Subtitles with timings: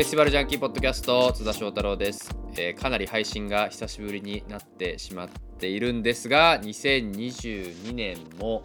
[0.00, 8.64] Festival Junkie Podcast 津田翔太郎です、えーかなり配信が久しぶりになってしまっているんですが2022年も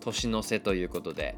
[0.00, 1.34] 年の瀬ということで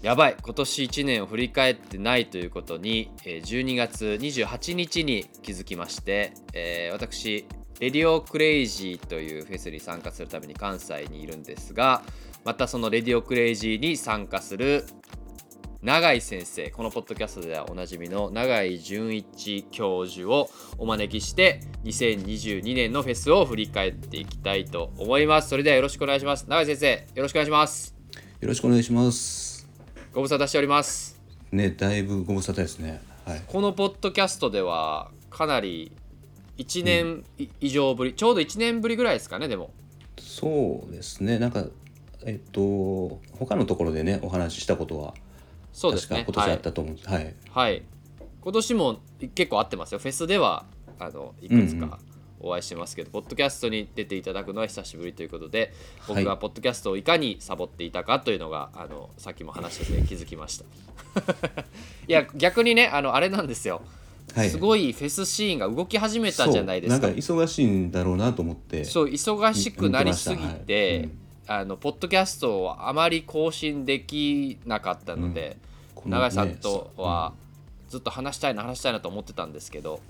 [0.00, 7.46] やばい今年1年を振り返ってないということにえー12月28日に気づきまして、えー私
[7.78, 12.02] RADIO CRAZY というフェスに参加するために関西にいるんですが
[12.44, 14.84] またその RADIO CRAZY に参加する
[15.82, 28.02] 永井先生このポッドキャストではおなじみの永井純一教授をお招きして2022年のフェスを振り返っていきたいと思いますそれではよろしくお願いします永井先生よろしくお願いします
[28.42, 29.68] よろしくお願いします。
[30.12, 31.20] ご無沙汰しております
[31.52, 33.00] ね、だいぶご無沙汰ですね。
[33.24, 33.42] はい。
[33.46, 35.92] このポッドキャストではかなり
[36.58, 39.70] 1年い以上ぶり、ちょうど1年ぶりぐらいですかねでも
[40.18, 41.38] そうですね。
[41.38, 41.66] なんか
[42.26, 45.14] えっと他のところでねお話ししたことは
[45.72, 46.24] そうですね。
[46.26, 47.08] 今年あったと思うんです。
[47.08, 47.24] はい。
[47.24, 47.82] はい、はい、
[48.42, 49.00] 今年も
[49.34, 49.98] 結構合ってますよ。
[49.98, 50.64] フェスでは
[50.98, 51.98] あのいくつか
[52.40, 55.72] お会いしてますけど、ポッドキャストに出ていただくのは久しぶりということで
[56.06, 60.64] 僕がはいポッドキャストをいかにサボっていたかというのがあのさっきも話してて気づきました。
[62.08, 63.82] いや逆にねあのあれなんですよ、
[64.34, 64.50] はい。
[64.50, 67.06] すごいフェスシーンが動き始めたじゃないですか。
[67.06, 68.84] なんか忙しいんだろうなと思って。
[68.84, 71.02] そう忙しくなりすぎて、はい。
[71.04, 71.21] うん
[71.58, 75.58] あのポッドキャストをあまり更新できなかったので、
[75.94, 77.34] この永井さんねとは
[77.88, 80.00] ずっと話したいな話したいなと思ってたんですけど。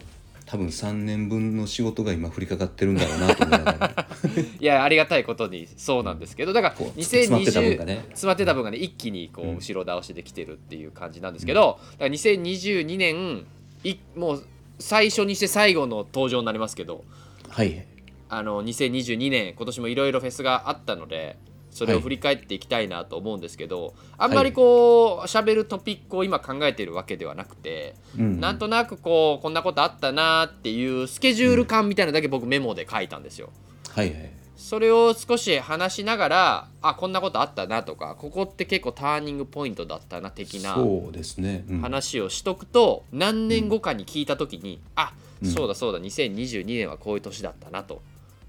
[0.44, 4.06] 多分3年分の仕事が今降りかかってるんだろうなと思いながら。
[4.60, 6.52] いやありがたいことにそうなんですけど。
[6.52, 8.04] だからこう2020詰まってた分がね。
[8.08, 13.46] 詰まってた分がね一気にこうんう後ろ倒しできてるっていう感じなんですけど、だから2022年
[13.84, 14.44] いもう
[14.78, 17.04] 最初にして最後の登場になりますけど。
[17.48, 17.86] はい。
[18.32, 21.36] あの2022年今年もいろいろフェスがあったので
[21.70, 33.50] それを振り返っていきたいなと思うんですけど、あんまりこう喋るトピックを今考えてるわけではなくて、うんなんとなくこうこんなことあったなっていうスケジュール感みたいなのだけ僕メモで書いたんですよ。
[33.90, 34.30] はいはい。
[34.56, 41.64] それを少し話しながらあこんなことあったなとかここって結構ターニングポイントだったな的なそうですね。
[41.68, 48.02] うん話をしとくと何年後かに聞いた時に、あうんそうだそうだ2022年はこういう年だったなと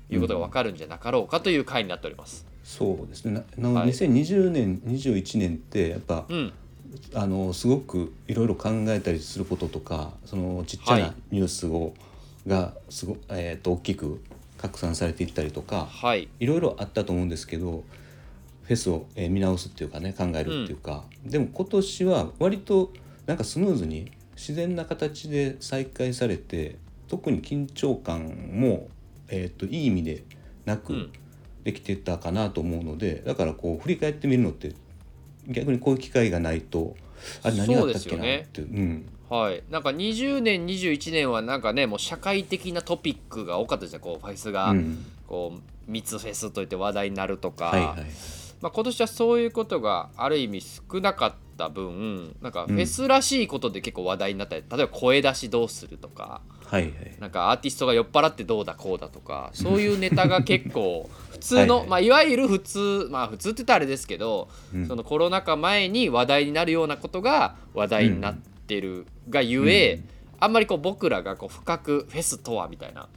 [0.10, 2.46] いうことが分かるんじゃなかろうかという回になっております。
[2.64, 3.44] そうですね。
[3.58, 6.26] ななはい2020年21年ってやっぱ。
[6.28, 6.54] うん、
[7.14, 11.94] あのすごくいろいろ考えたりすることとかそのちっちゃはいなニュースを、
[12.48, 14.22] がすご、えー、と大きく
[14.58, 17.84] 拡散されていったりとかはいいろいろあったと思うんですけど
[18.64, 22.94] フェスを、えー見直すっていうかね考えるっていうか、でも今年は割と
[23.26, 26.78] なんかスムーズに自然な形で再開されて
[27.08, 28.88] 特に緊張感も、
[29.34, 30.24] えー、といい意味で
[30.66, 31.12] なくうん。
[31.64, 34.74] できてたかなと思うのでだからこう振り返ってみるのって
[35.48, 36.98] 逆にこういう機会がないと
[37.42, 45.06] あれ何があったっけなってう、ん、はい、なんか20年21年はなんかねもう社会的なトピックが多かったですねこうフェスが、うん。
[45.28, 47.98] こう密フェスといって話題になるとか、はいはい。
[48.62, 56.92] まあ、今年はそういうことがある意味少なかった分なんかフェスらしいことで結構話題になったり、例えば声出しどうするとかはいはい。
[57.20, 61.90] なんかアーティストが酔っ払ってどうだこうだとかそういうネタが結構普通の はいはい。
[61.90, 64.88] まあ、いわゆる普通まあ普通って言ったらあれですけど、うん。
[64.88, 68.38] そのコロナ禍前に話題になるようなことが話題になっ
[68.68, 70.10] てるがゆえ、うん。
[70.40, 73.08] あんまりこう僕らがこう深くフェスとはみたいな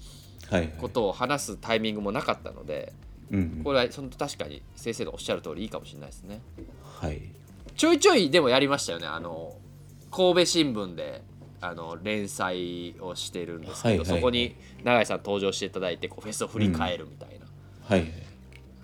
[0.51, 0.75] はいはい。
[0.79, 2.93] ことを話すタイミングもなかったので
[3.33, 6.41] うんこれはその確かに先生のおっしゃる通りいいかもしれないですね。
[7.01, 7.21] はい。
[7.77, 9.07] ちょいちょいでもやりましたよね。
[9.07, 9.55] あの
[10.11, 11.23] 神戸新聞で
[11.61, 17.47] あの連載をしてるんですけど、そこに永井さん登場していただいてこうフェスを振り返るみたいな、
[17.85, 18.11] はいはい。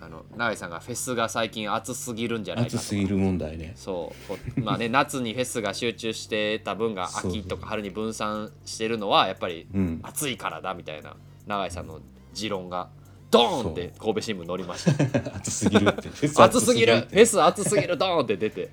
[0.01, 2.77] あの永井さんがフェスが最近暑すぎるんじゃないかと。
[2.77, 3.73] 暑すぎる問題ね。
[3.75, 4.13] そ
[4.57, 4.61] う。
[4.61, 9.99] まあね 夏にフェスが集中してた分が秋とか春に分散してるのはやっぱりうん。
[10.03, 11.15] 暑いからだみたいな。
[11.47, 11.99] 永井さんの
[12.33, 12.89] 持論が
[13.31, 15.35] ドーンって神戸新聞載りました。
[15.37, 16.09] 暑すぎるって。
[16.09, 17.97] フェス暑すぎるフェス暑すぎる。
[17.97, 18.69] ドーンって出て。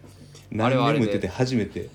[0.58, 1.06] あれはあれで。
[1.06, 1.88] 何年も言ってて初めて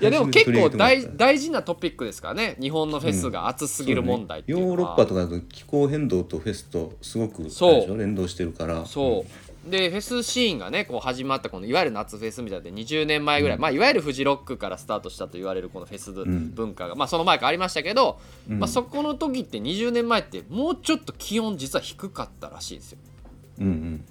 [0.00, 2.56] いやでも結構大大事なトピックですからね。
[2.60, 7.48] 日本のフェスが暑すぎる問題っていうのは、ヨーロッパとかだと気候変動とフェスとすごく
[7.96, 8.86] 連動してるから。
[8.86, 9.50] そう。
[9.70, 18.18] でフェスシーンがねこう始まったこのいわゆる夏フェスみたいなで20年前ぐらい、まあ、いわゆるフジロックからスタートしたと言われるこのフェスん文化が、まあ、その前からありましたけど、
[18.48, 18.58] うん。
[18.58, 22.98] まあ、そこの時って20年前ってもうちょっと気温実は低かったらしいんですよ。
[23.58, 24.04] うんうん。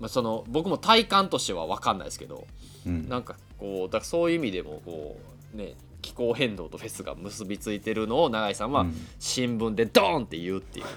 [0.00, 2.46] まあ、その僕も体感としては分かんないですけど
[2.86, 3.08] うん。
[3.08, 5.18] なんかこうだからそういう意味でもこ
[5.54, 8.94] うね気候変動とフェスが結びついてるのを永井さんはうん。
[9.18, 10.86] 新聞でドーンって言うっていう。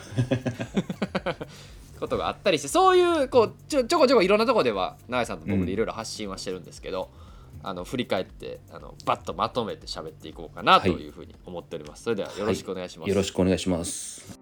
[2.00, 7.10] ことがあったりしてそういうこうちょちょこちょこいろんなとこでは永井さんと僕でいろいろ発信はしてるんですけど、
[7.64, 11.08] あの振り返ってあのバッとまとめて喋っていこうかなとい。
[11.08, 14.40] うふうに思っております、それではよろしくお願いします、よろしくお願いします。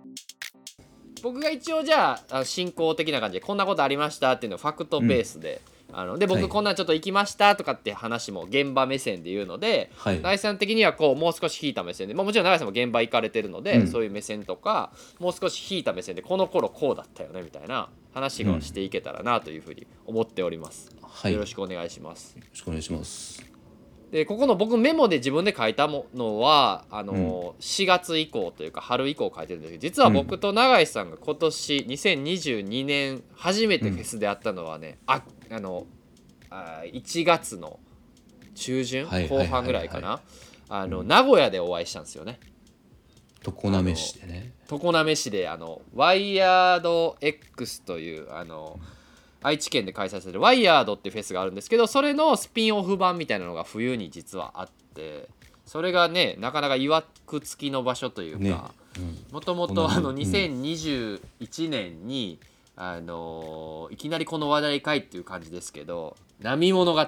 [1.23, 5.62] 僕が一応じゃあ進行的な感じでこんなことありましたっていうのをファクトベースで、
[5.92, 6.42] あのではい。
[6.42, 10.38] 僕こんなんちょっと行きましたとかって話も現場目線で言うので、はい。
[10.38, 13.88] さん的にはこうもう少し引いた目線で、まあ、もちろん永井さんも現場行かれてるので、うん。
[13.88, 21.34] そういう目線とかもう少し引いた目線でこの頃こうだったよねみたいな話をしていけたらなというふうに思っております、はい。
[21.34, 22.36] よろしくお願いします。
[22.38, 23.55] よろしくお願いします
[24.15, 35.21] でここの僕メモで自分で書いたものはあの、4月以降というか春以降書いてるんですけど実は僕と永井さんが今年2022年初めてフェスで会ったのはね、あ
[35.51, 35.85] あの
[36.50, 37.77] あ1月の
[38.56, 40.21] 中旬後半ぐらいかな。
[40.69, 42.39] あの名古屋でお会いしたんですよね。
[43.44, 44.53] 常滑市でね。
[44.69, 48.79] 常滑市であのワイヤード X というあの
[49.45, 55.30] 愛知県で開催されるワイヤードっていうフェスがあるんですけどそれのスピンオフ版みたいなのが冬に実はあって
[55.65, 58.51] それがねなかなかいわくつきの場所というね。
[58.51, 59.18] かうん。
[59.31, 62.39] もともことのあのうん2021年に
[62.75, 67.06] あのいきなりこの話題かいっていう感じですけど「波物語」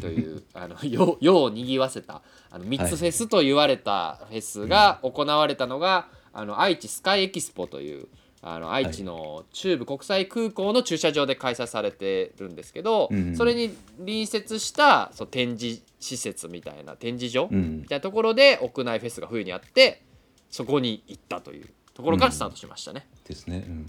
[0.00, 8.08] という あの世世をにぎわせたあの3つフェスと言われたフェスが行われたのが、あの愛知スカイエキスポという
[8.48, 13.36] あの愛知の中部国際空港の駐車場で開催されてるんですけど、うん。
[13.36, 17.80] それに隣接したそう展示施設みたいな展示場うん。
[17.80, 20.04] みたいなところで屋内フェスが冬にあって
[20.48, 23.08] そこに行ったというところからスタートしましたね。
[23.26, 23.86] ですね、うん、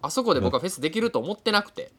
[0.00, 1.90] あそこで僕はフェスできると思ってなくて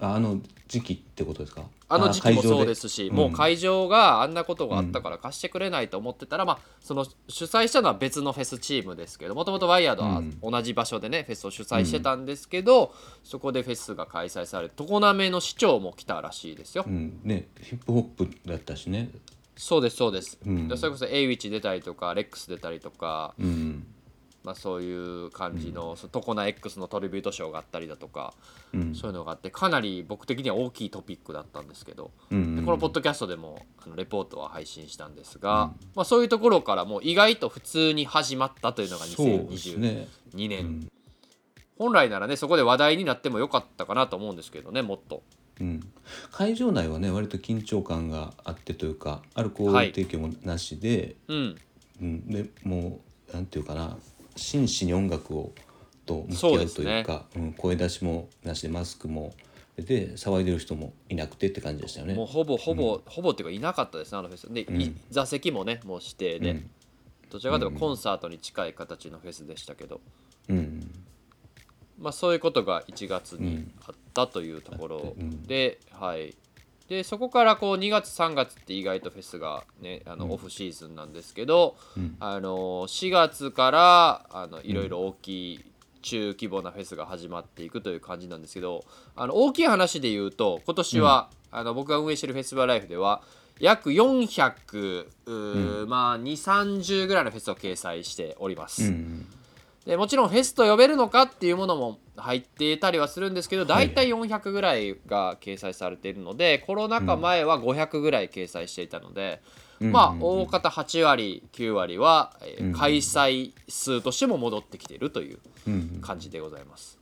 [0.00, 1.62] ああの時期ってことですか？
[1.88, 10.38] あの時期もそうですし、うんもう会場があんなことがあったから貸してくれないと思ってたら、まあ、その主催したのは別のフェスチームですけどもともとワイヤードはうん。
[10.40, 12.94] 同じ場所でね、フェスを主催してたんですけど、
[13.24, 16.84] そこでフェスが開催されて常滑の市長も来たらしいですよ。
[16.86, 17.20] うん。
[17.24, 19.10] ねヒップホップだったしね。
[19.56, 20.68] そうですそうです、うん。
[20.68, 23.86] でそれこそエイウィッチ出たりとかレックス出たりとか、うん
[24.42, 28.34] まあ、そういう感じの、トコナ X のトリビュートショーがあったりだとか、
[28.72, 28.94] うん。
[28.94, 40.92] そういうのがあってかなり僕的には大きいトピックだったんですけど、うんでこのポッドキャストでもあのレポートは配信したんですが、まあ、そういうところからもう意外と普通に始まったというのがそうです2022ね年、うん。
[41.78, 45.22] 本来ならねそこで話題になってもよかったかなと思うんですけどねもっと。
[45.60, 45.80] うん、
[46.32, 49.90] 会場内はね割と緊張感があってというかアルコールはい。
[49.90, 51.56] 提供もなしで,、うん。
[52.00, 53.00] うん、でも
[53.30, 53.98] うなんていうかな
[54.36, 55.52] 真摯に音楽を
[56.06, 59.32] と向き合うというかうん、声出しもなしでマスクも
[59.76, 62.14] で騒いでる人もいなくてって感じでしたよね。
[62.14, 65.00] もうほぼほぼ、ほぼっていうかいなかったですねあのフェスで、いうん。
[65.10, 66.70] 座席もねもう指定で、うん。
[67.30, 70.00] どちらかというとコンサートに近い形のフェスでしたけど、
[70.48, 70.90] うん。
[71.98, 75.42] まあ、そういうことが1月にあったというところうん。
[75.44, 76.34] で、はい、
[76.90, 82.16] でそこからこう2月3月って意外とフェスが、ね、あのオフシーズンなんですけど、うん。
[82.18, 85.64] あの4月からあのいろいろ大きい
[86.02, 88.84] 中規模なフェスが始まっていくという感じなんですけど
[89.14, 93.22] あの大きい話で言うと今年は、あの僕が運営しているフェスティバルライフでは
[93.60, 98.82] 約400、うーまあ2 3 0ぐらいのフェスを掲載しております。
[98.82, 99.26] うん
[99.86, 109.40] でもちろんフェスと呼べるのかっていうものも入っていたりはするんですけど大体400ぐらいが掲載されているのでコロナ禍前は500ぐらい掲載していたので、
[109.80, 110.22] うんまあうん。
[110.22, 116.98] 大方8割9割は、え開催数としても戻ってきているといううん感じでございます。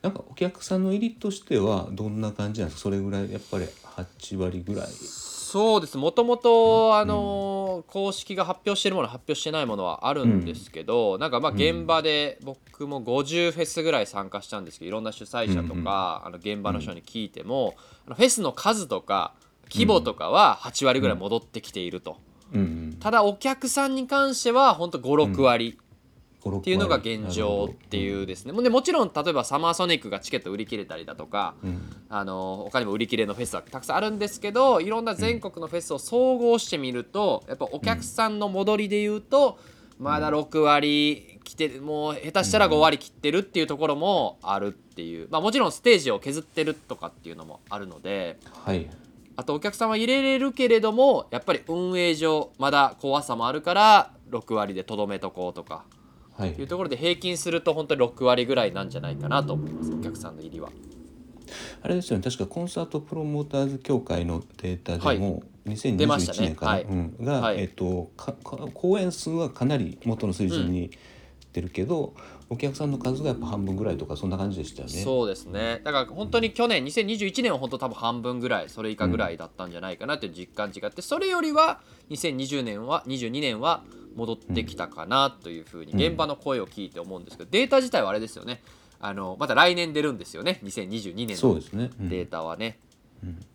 [0.00, 2.82] なんかお客さんの入りとしてはどんな感じなんですか？
[2.84, 3.64] それぐらいやっぱり
[3.96, 4.88] 8割ぐらい。
[5.50, 5.98] そうです。
[5.98, 17.74] もともとあのー公式が発表しているもの発表してないものはあるんですけど、なんかまあ現場で僕も50フェスぐらい参加したんですけどいろんな主催者とか、あの現場の人に聞いても、
[18.06, 19.34] あのフェスの数とか
[19.70, 22.18] 規模とかは8割ぐらい戻ってきていると、
[22.52, 22.96] うん。
[23.00, 25.89] ただお客さんに関しては本当56割うん、
[26.48, 31.80] っっていうのが現状っていうですね、もうでもちろん例えばサマーソニックがチケット売り切れたりだとか、うん。
[32.08, 39.58] あの他にも売り切れのフェスはたくさんあるんですけどいろんな全国のフェスを総合してみるとやっぱお客さんの戻りで言うと、
[40.00, 48.88] まだ6割来てもう下手したら5割切ってるっていうところもあるっていう、まあ、もちろんステージを削ってるとかっていうのもあるのではい。
[49.36, 55.84] あとお客さんは入れれるけれどもやっぱり運営上まだ怖さもあるから6割でとどめとこうとか
[56.40, 56.54] はい。
[56.58, 59.92] うところで平均すると本当に6割ぐらいなんじゃないかなと思います。
[59.92, 60.70] お客さんの入りは。
[61.82, 62.24] あれですよね。
[62.24, 66.82] 確かコンサートプロモーターズ協会のデータでも、出ました2021ね年かな、はい。
[66.84, 67.60] うん、が、はい。
[67.60, 70.90] えっとかか公演数はかなり元の水準に
[71.52, 72.14] 出るけど、
[72.48, 74.94] お客さんの数がやっぱ半分ぐらいとかそんな感じでしたよね。
[74.94, 75.80] そうですね。
[75.84, 81.80] だから本当に去年2021年は本当多分半分ぐらいそれ以下ぐらいだったんじゃないかなという実感値があってそれよりは
[82.10, 83.82] 2020年は22年は
[84.14, 88.62] 戻ってきたかなというふうに現場の声を聞いて思うんですけどデータ自体はあれですよね。
[89.00, 90.60] あのまた来年出るんですよね。
[90.62, 91.90] 2022年のそうですね。
[92.00, 92.08] うん。
[92.08, 92.78] データはね。
[93.24, 93.36] うん。
[93.36, 93.46] だか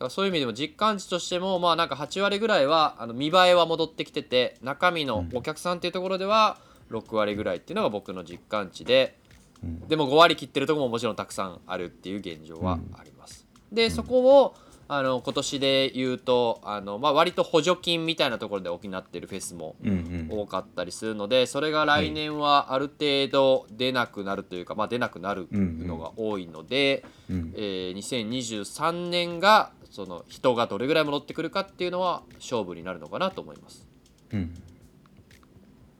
[0.00, 6.58] らそういう意味でも実感値としてもまあなんか8割ぐらいはあの見栄えは戻ってきてて中身のお客さんっていうところでは
[6.90, 9.18] 6割ぐらいっていうのが僕の実感値で
[9.62, 9.88] うん。
[9.88, 13.46] でも5割切ってるところももちろんたくさんあるっていう現状はあります。
[13.70, 14.54] でそこを
[14.86, 20.40] あの今年で言うとあの、まあ、割と補助金みたいなところで補ってるフェスもうんうん。
[20.40, 27.04] 多かったりするのでそれが来年はある程度出なくなるというか、まあ、出なくなるのが多いので。
[27.30, 33.86] うんえー2023年がその人がどれぐらい戻ってくるかっていうのは勝負になるのかなと思います。
[34.32, 34.54] うん。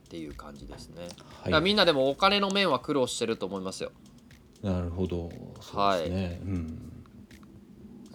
[0.06, 1.44] っていう感じですね、だはい。
[1.44, 3.92] からみんなでもお金の面は苦労してると思いますよ。
[4.62, 5.30] なるほど。
[5.60, 6.40] そうですね。
[6.44, 6.90] うん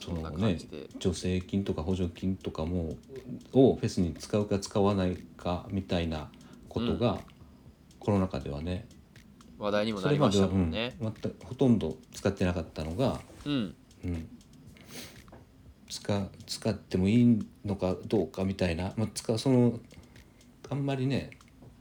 [0.10, 2.98] そそんなのね感じで、助成金とか補助金とかも
[3.54, 6.30] をフェスに使うか使わないかみたいな
[6.68, 7.20] ことが、
[8.00, 8.88] コロナ禍ではね
[9.58, 10.96] 話題にもそなりましたもんね。
[11.00, 13.76] 全くほとんど使ってなかったのが、うん。
[14.06, 14.30] うん、
[15.90, 19.80] 使使ってもいいのかどうかみたいな、まあ、使うその
[20.70, 21.32] あんまりね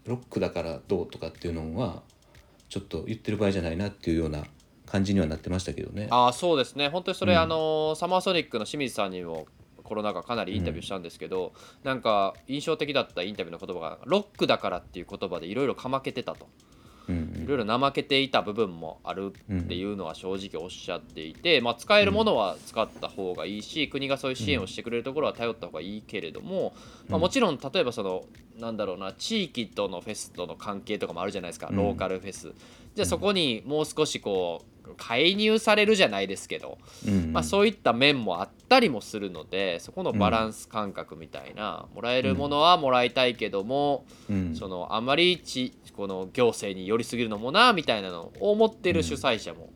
[0.06, 2.02] ロックだからどうとかっていうのは
[2.68, 4.44] ちょっと言ってる場合じゃないなっていうような
[4.90, 6.09] 感じにはなってましたけどね。
[6.11, 6.88] ああそうですね。
[6.88, 7.40] 本当にそれ、うん。
[7.40, 9.47] あのサマーソニックの清水さんにも
[9.83, 11.52] コロナ禍かなりインタビューしたんですけど、
[11.85, 16.49] なんか印象的だったインタビューの言葉がロックだからっていう言葉でいろいろかまけてたと。
[17.09, 26.75] うんいろいろ怠けていた部分もあるっていうのは正直おっしゃっていて、まあ、使えるものは使った方がいいし、国がそういう支援をしてくれるところは頼った方がいいけれども、
[27.09, 28.26] まあ、もちろん例えばその
[28.59, 31.76] なんだろうな地域とのフェスとの関係とかもあるじゃないですか、うん。
[31.76, 32.52] ローカルフェス。
[32.95, 44.54] じゃあそこにもう少しこう介入されるじゃないですけど、うんまあ、そういった面もあったりもするのでそこのバランス感覚みたいな、もらえるものはもらいたいけども、うん。
[44.57, 49.71] そのあまりちこの行政に寄りすぎるのもなみたいなのを思ってる主催者も、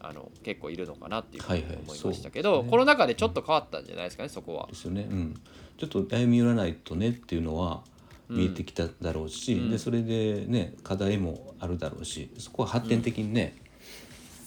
[0.00, 1.78] あの結構いるのかなっていうふうにはいはい。
[1.82, 2.70] 思いましたけど、そうですね。
[2.70, 4.66] コロナ禍でちょっと変わったんじゃないですかねそこは。
[4.68, 4.74] で。
[4.74, 5.34] すよね、うん、
[5.78, 7.82] ちょっと歩み寄らないとねっていうのは
[8.28, 9.70] 見えてきただろうし、うん。
[9.70, 13.56] でそれでね課題もあるだろうしそこは発展的にね、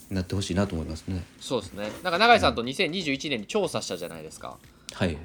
[0.09, 1.23] なってほしいなと思いますね。
[1.39, 1.91] そうですね。
[2.03, 4.57] なんか永井さんと2021年に調査したじゃないですか。
[4.93, 5.17] はい、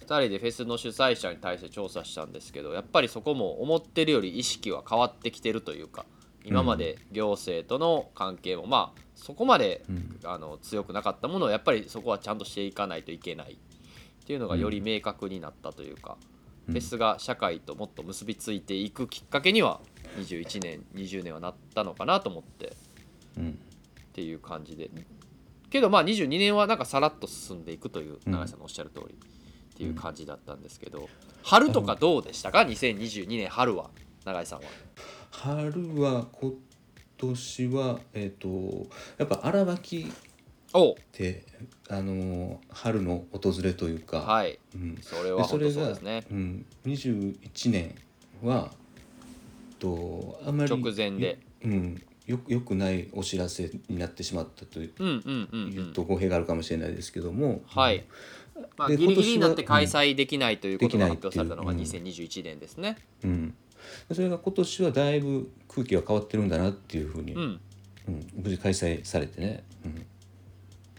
[0.00, 6.06] 2人でフェスの主催者に対して調査したんですけどやっぱりそこも思ってるより意識は変わってきてるというか
[6.44, 10.18] 今まで行政との関係もまあそこまで、うん。
[10.24, 13.52] あの強くなかったものをやっぱりそこはちゃんとしていかないといけない。
[13.52, 16.16] っていうのがより明確になったというか、
[16.68, 16.74] うん。
[16.74, 19.80] フェスが社会ともっと結びついていくきっかけには
[20.18, 22.66] 21年20年はなったのかなと思って。
[22.66, 22.70] っ
[23.38, 23.58] うん
[24.12, 24.90] ていう感じで。
[25.70, 28.32] けどまあ22年はなんかさらっと進んでいくといううん。
[28.32, 31.08] 永井さんのおっしゃる通りっていう感じだったんですけど、
[31.42, 33.90] 春とかどうでしたか？2022年春は
[34.24, 34.64] 永井さんは。
[35.30, 36.54] 春は今
[37.18, 38.86] 年はえっ、と
[39.18, 40.12] やっぱ荒巻っ
[40.72, 40.96] お。
[41.12, 41.44] て
[41.88, 44.58] あの春の訪れというか、はい。
[44.74, 46.24] うん、それはそうですね。
[46.30, 47.94] うん、21年
[48.42, 48.70] は
[49.78, 55.92] とあまり直前で、うん、よよくないお知らせになってしまったという,、うんうんうんうん。
[55.92, 58.04] と語弊があるかもしれないですけども、はい、
[58.76, 62.96] まあ、でギリギリになって開催できないということが発表されたのがっていう2021年ですね。
[63.24, 63.54] うん、
[64.12, 67.60] それが今年はだいぶ空気が変わってるんだなっていうふうに、うん、
[68.08, 68.26] うん。
[68.34, 70.06] 無事開催されてね、うん。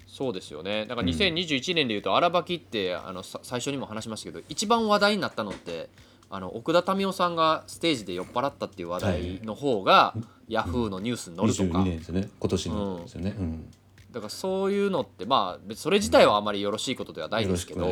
[0.05, 0.85] そうですよね。
[0.85, 5.89] だから2021年でいうと荒ばきってあのさ最初にも話しましたけど一番話題になったのって
[6.29, 10.15] あの奥田民生さんがステージで酔っ払ったっていう話題の方が、
[10.51, 12.29] ヤフーのニュースに載るとか、22年ですよね。
[12.39, 13.71] 今年のですよね、うん。
[14.11, 17.89] だからそういうのってまあそれ自体はあまりよろしいことではないですけど、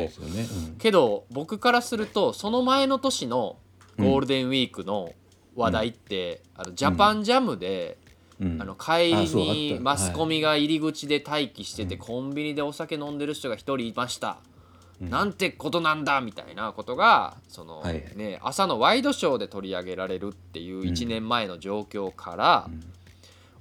[0.78, 3.56] けど僕からするとその前の年の
[3.98, 5.14] ゴールデンウィークの
[5.56, 7.96] 話題って、あのジャパンジャムで、
[8.38, 8.60] うん。
[8.60, 14.49] あの帰りにマスコミが入り口で待機してて、うんコンビニでお酒飲んでる人が一人いました、うん
[15.00, 18.04] なんてことなんだみたいなことがその、はい。
[18.16, 22.82] ね、朝のワイドショーで取り上げられるっていう1年前の状況から、ん。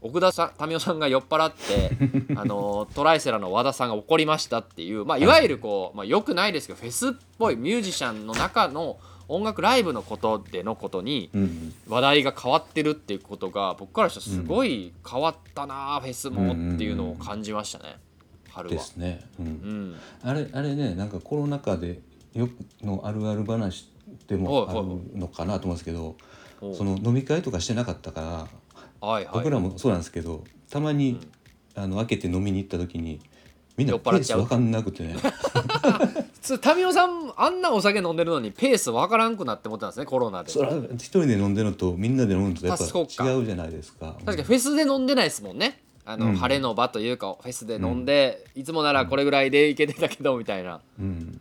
[0.01, 1.91] 奥田さん民生さんが酔っ払って
[2.35, 17.97] あのトライセラの和田さんが怒りましたっていう、まあ、いわゆるこう、まあ、よくないですけどフェスっぽいミュージシャンの中の音楽ライブのことでのことにうん話題が変わってるっていうことが僕からしたらすごい変わったなあフェスもっていうのを感じましたね
[18.59, 18.75] 春は。
[18.75, 19.45] ですね、うん。
[19.45, 21.99] うん、あれあれねなんかコロナ禍で
[22.33, 23.89] よくのあるある話
[24.27, 26.15] でもあるのかなと思うんですけど
[26.73, 28.21] その飲み会とかしてなかったか
[29.01, 29.33] らはいはい。
[29.33, 31.19] 僕らもそうなんですけどたまに、
[31.75, 33.19] あの開けて飲みに行った時に
[33.77, 35.15] みんなペース分かんなくてね。
[36.41, 40.49] つタミオさんあんなお酒飲んでるのにペースわからんくなって思ったんですねコロナで。
[40.49, 44.17] それは一人で飲んでるのとみんなで飲むのとやっぱ違うじゃないですか。
[44.25, 46.35] 確かにフェスで飲んでないですもんねあの、うん。
[46.35, 50.81] 晴れの場というかフェスで飲んで、いつもならこれぐらいでいけてたけどみたいな。
[50.99, 51.39] うん、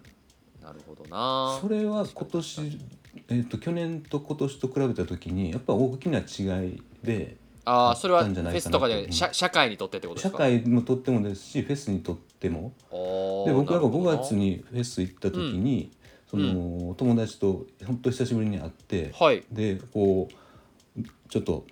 [0.62, 1.58] なるほどな。
[1.60, 2.78] それは今年、
[3.28, 9.12] えー、と去年と今年と比べた時にやっぱ大きな違いでああそれはフェスとかでうん。
[9.12, 12.72] 社社会にとってってことです社か会もとってもですしフェスにとっても
[13.46, 14.18] で僕なんか5なるほどな。
[14.18, 15.90] 月にフェス行った時に、
[16.30, 19.42] その友達と本当久しぶりに会って、はい。
[19.50, 21.64] でこうちょっとの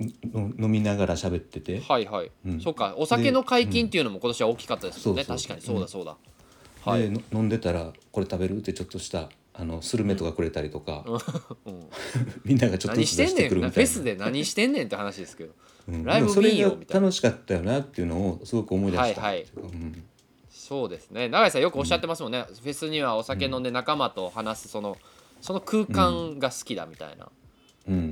[0.00, 2.60] 飲みながら喋ってて、はいはい、うん。
[2.60, 2.94] そうか。
[2.96, 5.48] お酒の解禁っていうのも今年は大きかったですもんね、そうそう。
[5.48, 6.16] 確かにそうだそうだ、
[6.84, 11.04] はい、飲んでたら「これ食べる?」ってちょっとしたあのスルメとかくれたりとか、
[11.66, 11.88] うん、
[12.44, 13.74] みんながちょっと何ずつ出してくるみたいな。
[13.74, 15.52] フェスで何してんねんって話ですけど。
[15.88, 16.04] うん。
[16.04, 17.00] ライブ見んよみたいな。
[17.00, 19.20] が楽しかったよなっていうのをすごく思い出した。
[19.20, 19.46] はいはい。
[19.56, 20.04] うん
[20.70, 21.28] そうですね。
[21.28, 24.96] 永井さんよくおっしゃってますもんね、フェスにはお酒飲んで仲間と話すその
[25.40, 27.28] その空間が好きだみたいな、
[27.88, 27.94] うん。
[27.94, 28.02] うん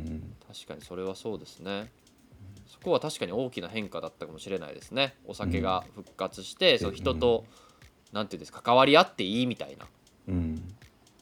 [0.49, 1.91] 確かにそれはそうですね。
[2.67, 5.15] そこは確かに大きな変化だったかもしれないですね。
[5.27, 7.45] お酒が復活して、その人と、
[8.13, 9.87] なんていうんですか関わり合っていいみたいな。
[10.29, 10.63] うん。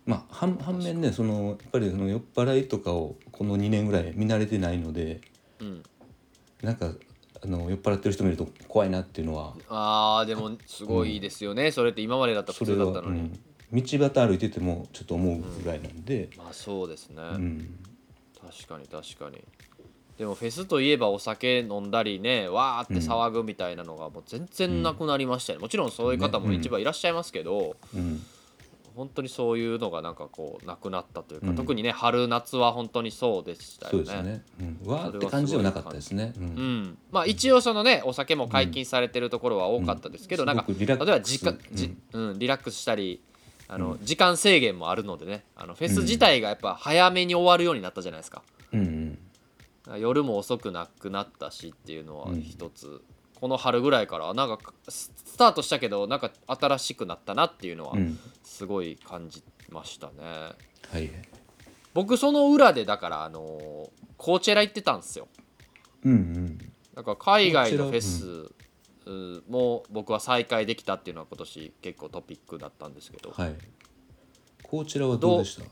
[0.06, 5.21] まあ反反面ねそのやっぱりその酔っ払いとかをこの2年ぐらい見慣れてないので
[5.61, 5.83] うん。
[6.62, 6.92] なんか
[7.42, 13.83] あの酔っ払ってる人見ると怖いなっていうのはあーでもすごいですよね、それって今までだったら普通だったのに、うん。
[13.83, 17.78] 道端歩いててもちょっと思うぐらいなんで、まあそうですね、うん
[18.50, 19.45] 確かに確かに。
[20.19, 28.23] でもフェスといえばお酒飲んだりねわーって騒ぐみたいなのがもう全然なくなりましたよね、もちろんそういう方もね一番いらっしゃいますけど、うん。
[28.95, 31.55] 本当にそういうのがなんかこうなくなったというか、うん。
[31.55, 34.05] 特にね春夏は本当にそうでしたよね。
[34.07, 36.33] そうですね、うん、わーって感じではなかったですね。
[36.38, 36.47] ううん。
[36.47, 40.49] ん、まあ一応そのねお酒も解禁されてるところは多かったですけど、うん。
[40.49, 43.21] なんか例えば時間、じうん、リラックスしたり
[43.69, 49.19] あの、時間制限もあるのでねあのフェス自体がやっぱ早めに終わるようになったじゃないですか、うんうん
[50.00, 53.02] 夜も遅くなくなったしっていうのはうん一つ、
[53.41, 58.19] この春ぐらいからなんかススタートしたけどなんか新しくなったなっていうのはうん。
[58.43, 60.15] すごい感じましたね、
[60.91, 61.11] はい
[61.95, 65.29] 僕その裏でだからあのコーチェラ行ってたんですよ。
[66.05, 66.59] うんうん。
[66.95, 68.55] だから海外のフェコスう
[69.49, 73.56] も僕は再開できたっていうのは今年結構トピックだったんですけど、いはい。
[74.62, 75.62] こちらはどうでした？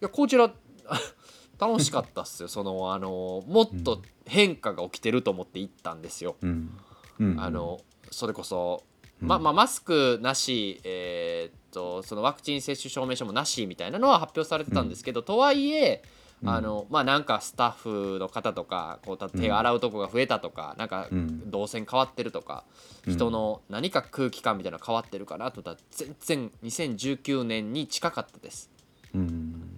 [0.00, 0.50] やこちら
[1.58, 2.48] 楽しかったっすよ。
[2.48, 6.78] そのあのもっと変化が起きてると思って行ったんですよ、うん。
[7.20, 7.40] うん。
[7.40, 8.82] あのそれこそ、
[9.20, 16.02] ままあ、マスクなし、えーっとそのワクチン接種証明書もなしみたいなのは発表されてたんですけど、とはいえ
[16.44, 21.50] あのまあなんかスタッフの方とかこう手を洗うとこが増えたとか、なんかうん。
[21.50, 22.64] 動線変わってるとか、
[23.08, 28.70] 人の何か空気感みたいなの変わってるかなと思ったら全然2019年に近かったです。
[29.14, 29.76] うん。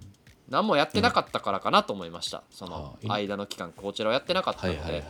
[0.49, 5.03] 何もやってなかったからかなと思いました、そのあ間の期間こちらをやってなかったはので、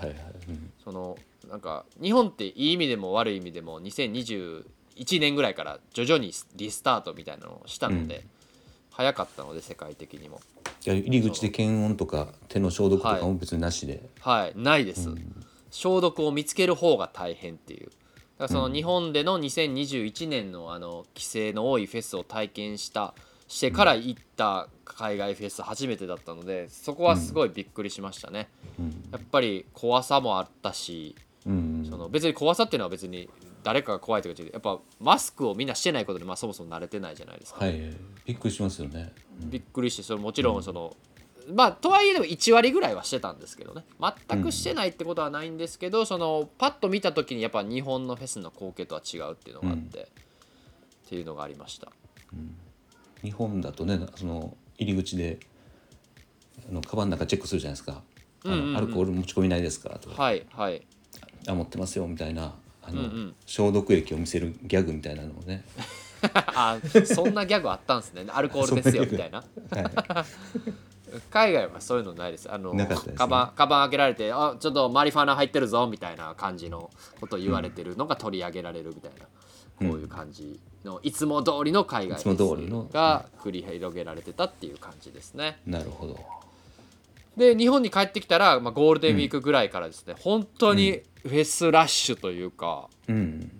[0.83, 1.17] その
[1.49, 4.63] なんか日本っていい意味でも悪い意味でも2021
[5.19, 8.25] 年ぐらいから徐々にリスタートみたいなのをしたので、
[8.91, 10.39] 早かったので世界的にも
[10.91, 14.53] 入り口で検温とか手の消毒とかも別になしで、はい。
[14.55, 15.09] ないです、
[15.71, 17.85] 消毒を見つける方が大変っていう。
[17.85, 17.93] だか
[18.39, 23.13] らその日本での2021年のあの規制の多いフェスを体験した
[23.47, 29.09] してから行った海外フェス初めてだったのでそこはすごいびっくりしましたね、うん。
[29.11, 31.15] やっぱり怖さもあったし
[31.45, 31.87] うん。
[31.89, 33.29] その別に怖さっていうのは別に
[33.63, 37.79] 誰かが怖いとかやっぱマスクをみんなしてないことでまあそもそも慣れてないじゃないですか、はい。
[38.25, 40.95] びっくりしますよね、びっくりしてそれもちろんその、
[41.53, 43.83] まあとはいえでも1割ぐらいはしてたんですけどね。
[44.27, 50.05] 全くしてないってことはないんですけど、そのパッと見た時にやっぱ日本のフェスの光景とは違うっていうのがあって、っ
[51.09, 51.91] ていうのがありました。
[53.21, 55.39] 日本だとねその入り口で
[56.69, 58.01] あのカバンの中チェックするじゃないですか
[58.45, 58.77] 「あのうんうんうん。
[58.77, 60.21] アルコール持ち込みないですか?」とか。
[60.21, 60.81] はいはい
[61.47, 63.35] 「あ持ってますよ」みたいなあの、うんうん。
[63.45, 65.63] 消毒液を見せるギャグみたいなのをね
[66.55, 68.25] あそんなギャグあったんですね。
[68.29, 69.43] アルコールですよみたいな。
[69.69, 70.25] はい
[71.29, 72.51] 海外はそういうのないです。
[72.51, 72.95] あのなね。
[73.15, 85.59] カバンカバン開けられてあちょっとマリファナ入ってるぞみたいな感じのことを言われてるのが取り上げられるみたいな、こういう感じのいつも通りの海外が繰り広げられてたっていう感じですね。
[85.65, 86.19] なるほど。
[87.37, 93.51] で日本に帰ってきたら、まあ、ゴールデンウィークぐらいからですね、本当にフェスラッシュというかうん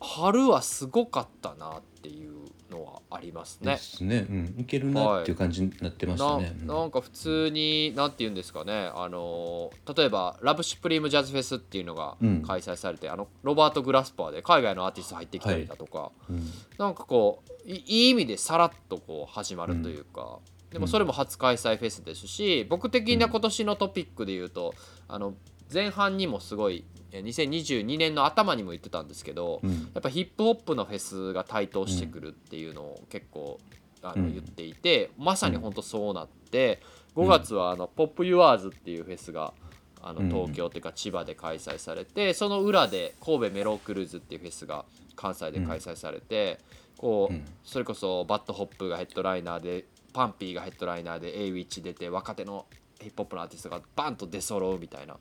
[0.00, 2.32] 春はすごかったなっていう
[2.70, 3.72] のはありますね。
[3.72, 6.56] ですね、うん、いけるなっていう感じになってましたね。
[6.64, 8.90] ななんか普通に何て言うんですかね。
[8.94, 12.42] あの例えばラブシュプリームジャズフェスっていうのがうん。
[12.42, 16.42] 開催されて、あのロバート・グラスパーで海外のアーティスト入ってきたりだとか、うん。
[16.78, 20.38] なんかこういいい意味でさらっとこう始まるというか、
[20.70, 24.74] でもそれも初開催フェスですし僕的な今年のトピックで言うと
[25.08, 25.34] あの
[25.72, 29.70] 前半にもすごいえ2022年の頭にも言ってたんですけど、うん。
[29.70, 33.58] やっぱヒップホップのフェスが台頭してくるっていうのを結構
[34.02, 34.32] あのうん。
[34.32, 36.80] 言っていて、まさに本当そうなって
[37.16, 39.54] 5月はあの POP YOURS っていうフェスが
[40.02, 40.28] あのうん。
[40.28, 44.84] 東京というか千葉で開催されてその裏で神戸 MELLOW CRUISE っていうフェスが
[45.16, 46.58] 関西で開催されて、
[46.98, 47.44] こううん。
[47.64, 52.66] それこそ BAD HOP がヘッドライナーでパンピーがヘッドライナーで a w i c h 出て若手の
[53.00, 55.16] ヒップホップのアーティストがバンと出揃うみたいな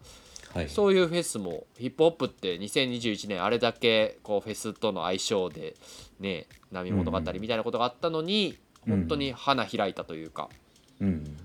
[0.58, 5.76] はい、そういうフェスもヒップホップって2021年あれだけこうフェスとの相性で
[6.20, 8.98] ね波物語みたいなことがあったのに、うん。
[9.00, 10.50] 本当に花開いたというか、
[11.02, 11.38] うん、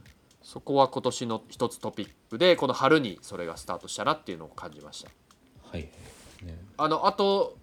[0.42, 5.10] そこは今年の一つトピックでこの春にそれがスタートしたなっていうのを感じました。
[5.70, 5.82] はい、
[6.44, 7.58] ね、あのあと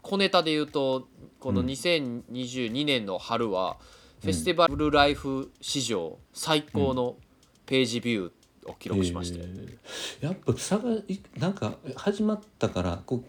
[0.00, 1.06] 小ネタで言うと
[1.38, 1.66] このうん。
[1.66, 3.76] 2022年の春は、
[4.22, 7.16] フェスティバルライフ史上最高の
[7.66, 8.32] ページビュー
[8.66, 10.26] を記録しましたよ、えー。
[10.26, 13.24] やっぱ差がいなんか始まったからこう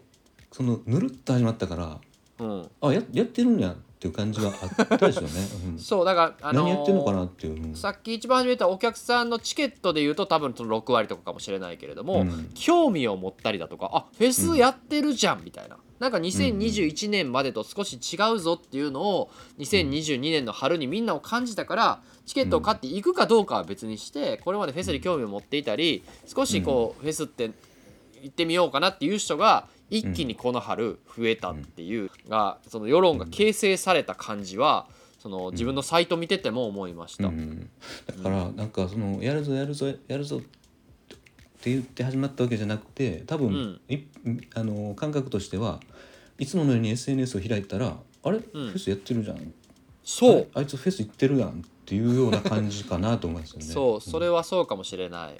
[0.52, 2.00] そのぬるっと始まったから
[2.39, 5.30] うん、あややってるんやっていう感じがあったでしょうね、
[5.71, 5.80] うん。
[5.80, 7.76] そうだから、あのー何やってんのかなっていう、うん。
[7.76, 12.52] さっき一番初め言ったお客さんのチケットで言うと多分その6割とかかもしれないけれども、うん。
[12.54, 19.30] 興味を持ったりだとかあフェスやってるじゃんみたいな、なんか2021年までと少し違うぞっていうのを
[19.60, 27.52] 2022年の春にみんなを感じたからチケットを買っていくかどうかは別にしてこれまでフェスに興味を持っていたり少しこうフェスって
[28.22, 34.88] 行ってみようかなっていう人が一気にこの春増えたっていうがその世論が形成された感じは
[35.20, 37.28] その自分のサイト見てても思いました。
[37.28, 37.70] うん、
[38.06, 40.42] だからなんかそのやるぞやるぞやるぞ
[41.65, 43.82] って言って始まったわけじゃなくて多分、うん。
[43.89, 44.04] い
[44.54, 45.80] あの感覚としては
[46.38, 49.54] いつものように SNS を開いたらあれ、フェスやってるじゃん。
[50.04, 50.47] そう。
[50.54, 51.54] あいつフェス行ってるやんっ
[51.86, 53.65] ていうような感じかなと思いますよね。
[53.65, 54.01] そう。
[54.01, 55.38] それはそうかもしれない、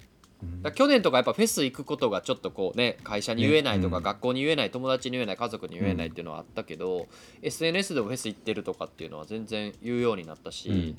[0.63, 7.07] だ去年とかやっぱフェス行くことがちょっとこうね会社に言えないとか、学校に言えない友達に言えない家族に言えないっていうのはあったけど、
[7.43, 10.97] SNS でもフェス行ってるとかっていうのは全然言うようになったし、うん。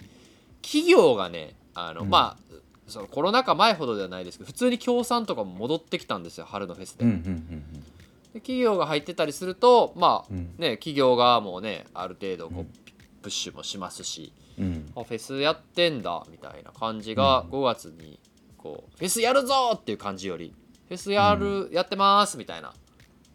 [0.63, 2.11] 企業がねあの、うん。
[2.11, 2.57] まあ
[2.87, 7.85] そのコロナ禍前ほどではないですけど普通に協賛とかも戻ってきたんですよ春のフェスで,、うんうんうん
[8.33, 10.55] で企業が入ってたりするとまあ、うん。
[10.59, 14.65] ね企業側もねある程度こう、プッシュもしますし、うん。
[14.65, 18.19] うんあフェスやってんだみたいな感じが5月に
[18.59, 20.55] こうフェスやるぞっていう感じより
[20.89, 22.73] フェスやる、やってますみたいな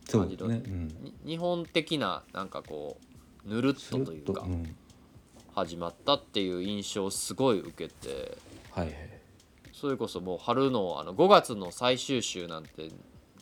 [0.08, 0.62] そうですね。
[0.66, 0.88] うん。
[1.02, 2.98] に日本的ななんかこ
[3.46, 4.76] うぬるっとというかうん。
[5.54, 8.38] 始まったっていう印象をすごい受けて
[8.72, 9.11] はいはい。
[9.82, 12.90] それこそもう春のあの5月の最終週なんて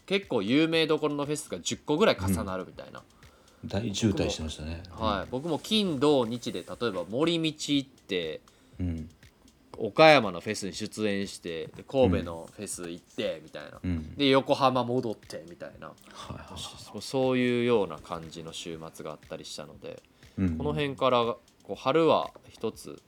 [0.05, 3.03] 結構有名どころのフェスが10個ぐらい重なるみたいな、
[3.65, 4.81] 大渋滞してましたね。
[4.89, 8.39] はい、僕も金土日で例えば森道行って
[8.79, 9.09] うん。
[9.81, 14.15] 岡山のフェスに出演してで神戸のフェス行ってみたいな、うん。
[14.15, 15.91] で横浜戻ってみたいな。
[16.91, 20.01] そそういうような感じの週末があったりしたので、
[20.37, 20.57] うん。
[20.57, 21.39] この辺からこ
[21.71, 23.01] う春は一つ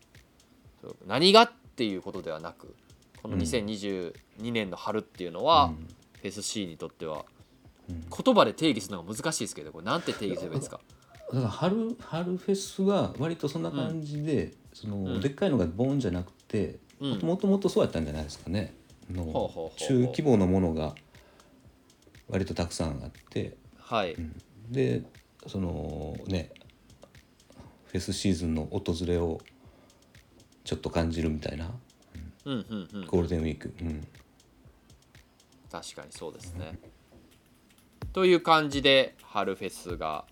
[1.08, 2.74] 何がっていうことではなく
[3.22, 3.42] このうん。
[3.42, 4.14] 2022
[4.52, 5.88] 年の春っていうのは、うん。
[6.22, 7.26] フェス C にとっては
[7.90, 8.06] うん。
[8.24, 10.80] 言葉で定義するのが難しいですけどこれなんて定義すればいいですか？
[11.34, 15.20] だから春春フェスは割とそんな感じで、そのうん。
[15.22, 17.20] でっかいのがボーンじゃなくてうん。
[17.20, 18.74] もともとそうやったんじゃないですかね。
[19.10, 20.96] の中規模のものが
[22.30, 24.16] 割とたくさんあって、はい、
[24.70, 25.04] で
[25.48, 26.50] そのね
[27.88, 29.42] フェスシーズンの訪れを
[30.64, 31.72] ちょっと感じるみたいな
[32.45, 33.06] うんうんうん。
[33.06, 34.08] ゴールデンウィーク、うん、
[35.71, 36.80] 確かにそうですね。
[38.13, 40.25] という感じで春フェスが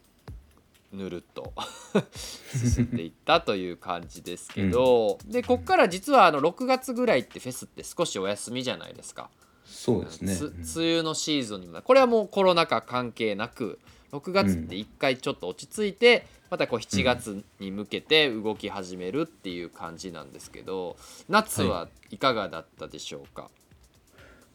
[0.92, 1.54] ぬるっと
[2.52, 9.30] 進んでいったという感じですけど、でこっから実はあの6月ぐらいってフェスって少しお休みじゃないですか。
[9.66, 10.36] そうですね。
[10.36, 13.80] つ梅雨のシーズンにもこれはもうコロナ禍関係なく
[14.12, 22.18] 6月って一回ちょっと落ち着いて、またこう7月に向けて動き始めるっていう感じなんですけど夏はい。
[22.18, 23.50] かがだったでしょうか、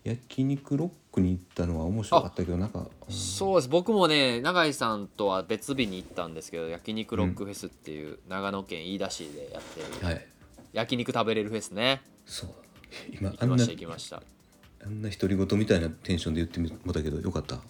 [0.02, 3.14] 焼肉ロックに行ったのは面白かったけどなんか、うん。
[3.14, 3.68] そうです。
[3.68, 10.26] 僕もね永井さんとは別日に行ったんですけど焼肉ロックフェスっていう長野県飯田市でやってるはい。
[10.72, 12.02] 焼肉食べれるフェスね。
[12.26, 12.50] そう。
[13.12, 14.22] 今行きましあんなた行きました。
[14.84, 17.60] あんな独り言みたいなテンションで言ってみもたけどよかった？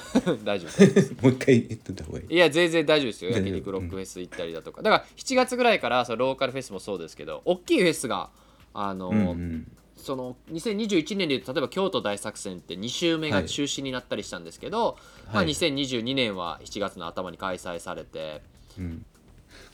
[0.44, 0.86] 大丈夫。
[0.86, 2.34] ですもう一回言ってた方がいい。
[2.34, 3.30] いや全然大丈夫ですよ。
[3.30, 4.82] 焼肉ロックフェス行ったりだとか。
[4.82, 8.30] だから7月ぐらいからそのローカルフェスもそうですけど大きいフェスが
[8.74, 9.72] あの、うんうん。
[9.96, 18.42] その2021年でいうと例えば京都大作戦って2週目が中止になったりしたんですけど、まあ、はい2022年は7月の頭に開催されて。
[18.78, 19.04] うん。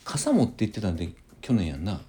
[0.03, 1.09] 傘持って言ってたんで
[1.41, 2.01] 去年やんな。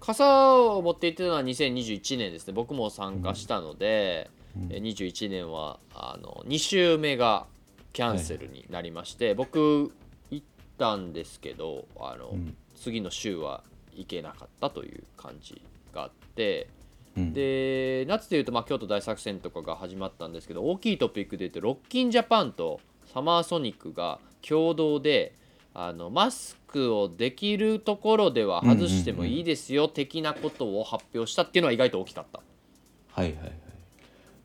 [0.00, 2.52] 傘を持って行ってたのは2021年ですね。
[2.52, 4.30] 僕も参加したので、
[4.70, 7.46] え21年はあの2週目が
[7.92, 9.92] キャンセルになりまして、僕
[10.30, 10.46] 行っ
[10.78, 13.62] たんですけどあの、ん次の週は
[13.94, 15.62] 行けなかったという感じ
[15.92, 16.68] があって。
[17.16, 22.80] うんで夏でいうと、まあ、京都大作戦とかが始まったんですけど大きいトピックでいうとロッキンジャパンと
[23.12, 25.32] サマーソニックが共同で
[25.74, 32.40] あのマスクをできるところでは外してもいいですよ的なことを発表したっていうのは意外と大きかった。
[33.12, 33.63] はいはいはい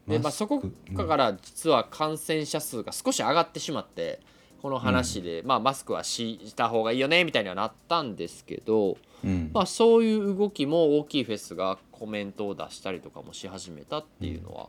[0.10, 0.62] で、まあ、そこ
[0.96, 4.20] から実は感染者数が少し上がってしまって
[4.62, 9.52] この話で、まあ、マスクはした方がいいよねみたいにはなったんですけど、うん。
[9.54, 14.68] まあ、そういう動きも大きいフェスがコメントを出したりとかもし始めたっていうのは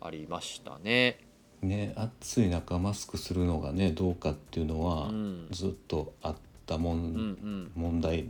[0.00, 1.18] ありましたね。
[1.60, 5.48] ね暑い中マスクするのがねどうかっていうのはうん。
[5.50, 7.72] ずっとあったもん、うんうん。
[7.74, 8.28] 問題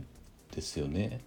[0.55, 1.19] ですよね。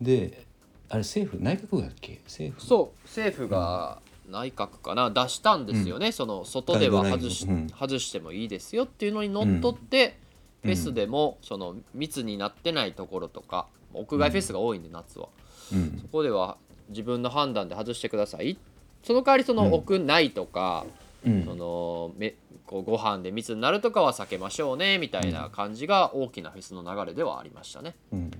[0.00, 0.46] で
[0.88, 2.20] あれ政府内閣だっけ？
[2.24, 2.64] 政府。
[2.66, 7.68] そう政府が内閣かな出したんですよね、その外では外し,、うん。
[7.68, 10.16] 外してもいいですよっていうのにのっとって、
[10.64, 10.70] うん。
[10.74, 15.28] フェスでもその密になってないところとか屋外フェスが多いんで夏は、
[15.72, 15.98] うん。
[16.00, 16.56] そこでは
[16.88, 18.58] 自分の判断で外してください。
[19.02, 20.86] その代わりその屋内とか、
[21.26, 21.44] うん。
[21.44, 22.34] そのめ
[22.66, 27.94] こうご飯で密になるとかは避けましょうねみたいな感じが大きなフェスの流れではありましたね。
[28.12, 28.30] うん、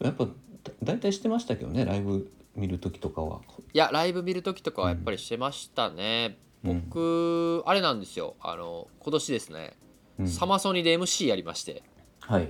[0.00, 0.30] やっぱだ
[0.82, 2.30] 大体してましたけどねライブ
[2.60, 3.40] 見る時とかは？
[3.72, 6.84] いやライブ見る時とかはやっぱりしてましたね、うん。
[6.84, 8.36] 僕あれなんですよ。
[8.40, 9.76] あの今年ですね、
[10.18, 10.28] うん。
[10.28, 11.82] サマソニで MC やりまして。
[12.20, 12.48] はい。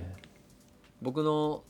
[1.01, 1.63] 僕の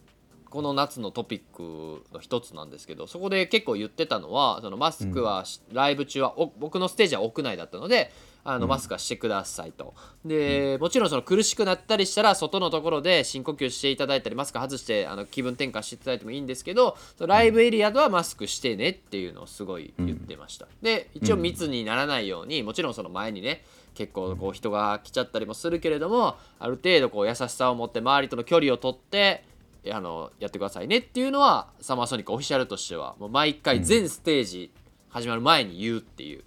[0.50, 8.12] この夏のトピックの一つなんですけどそこで結構言ってたのはそのマスクはし、ライブ中はお僕のステージは屋内だったので
[8.44, 9.94] あのマスクはしてくださいと。
[10.26, 29.44] でもちろんその苦しくなったりしたら外のところで深呼吸していただいたりマスク外してあの気分転換していただいてもいいんですけどそのライブエリアではマスクしてねっていうのをすごい言ってました、で一応密にならないようにもちろんその前にね結構こう人が来ちゃったりもするけれどもある程度こう優しさを持って周りとの距離をとって
[29.92, 34.72] あのやってくださいねっていうのはサマーソニックオフィシャルとしてはもう毎回全ステージ
[35.10, 36.44] 始まる前に言うっていう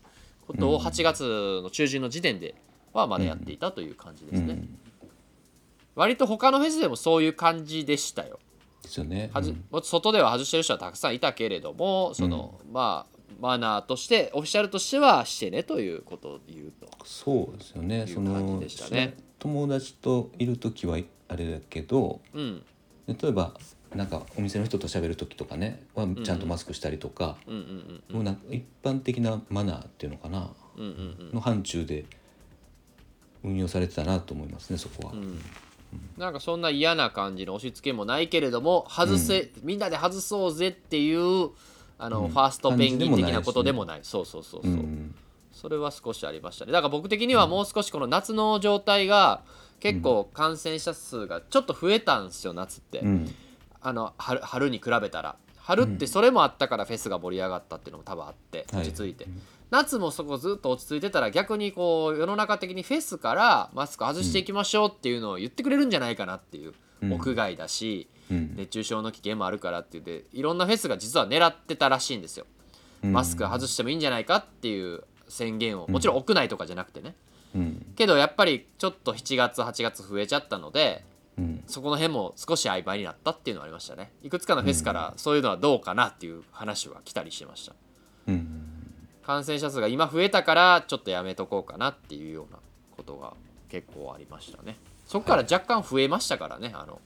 [0.47, 2.55] ことを8月の中旬の時点で
[2.93, 4.63] はまだやっていたという感じですね、
[5.95, 8.39] 割と他のフェスでもそういう感じでしたよ
[8.83, 9.31] ですよね。
[9.83, 18.07] 外では外してる人はたくさんいたけれどもその、まあマナーとしてオフィシャルとしてはしてねということを言うとそうですよね。
[18.07, 22.63] そ感じのでしたね友達といる時はあれだけどうん
[23.07, 23.53] 例えば
[23.95, 31.27] なんかお店の人と喋る時とかねはちゃんとマスクしたりとか、うんうんもうなんか一般的なマナーっていうのかなうんうんうん。
[31.29, 32.05] うんの範疇で
[33.43, 35.13] 運用されてたなと思いますねそこは。
[35.13, 35.41] うん。
[36.17, 41.51] なんかそんな嫌な感じの押し付けもないけれども外せ、みんなで外そうぜっていう
[41.99, 42.29] あの、うん。
[42.31, 43.33] ファーストペンギン的な感じでもない。
[43.33, 44.01] しねことでもない。
[44.03, 45.15] そうそうそうそう、うん。
[45.53, 46.73] それは少しありましたね。
[46.73, 49.43] だから僕的にはもう少しこの夏の状態が
[49.81, 53.35] 結構感染者数がちょっと増えたんですよ夏って、うん
[53.85, 55.37] あの春春に比べたら。
[55.57, 58.83] 春ってそれもあったからフェスが盛り上がったっていうのも多分あってはい。
[58.83, 59.27] 落ち着いて、
[59.71, 67.13] 夏もそこずっと落ち着いてたら逆にこう世の中的にフェスからマスク外していきましょうっていうのを言ってくれるんじゃないかなっていう、うん。
[67.15, 68.55] 屋外だしうん。
[68.57, 72.47] 熱中症の危険もあるからって言っていろんなフェスが実は狙ってたらしいんですよ。
[73.03, 75.89] マスク外してもいいんじゃないかっていう宣言を。
[75.89, 77.15] もちろん屋内とかじゃなくてね、
[77.55, 77.87] うん。
[77.97, 81.05] けどやっぱりちょっと7月8月増えちゃったので
[81.39, 81.65] うん。
[81.67, 84.13] そこの辺も少し曖昧になったっていうのはありましたね。
[84.23, 87.75] いくつかのフェスからそういうのはどうかなっていう話は来たりしてました。
[88.29, 88.61] うん。
[89.25, 92.59] 感染者数が今増えたからちょっとやめとこうかなっていうような
[92.97, 93.35] ことが
[93.69, 94.77] 結構ありましたね。
[95.07, 97.01] そこから若干増えましたからねあの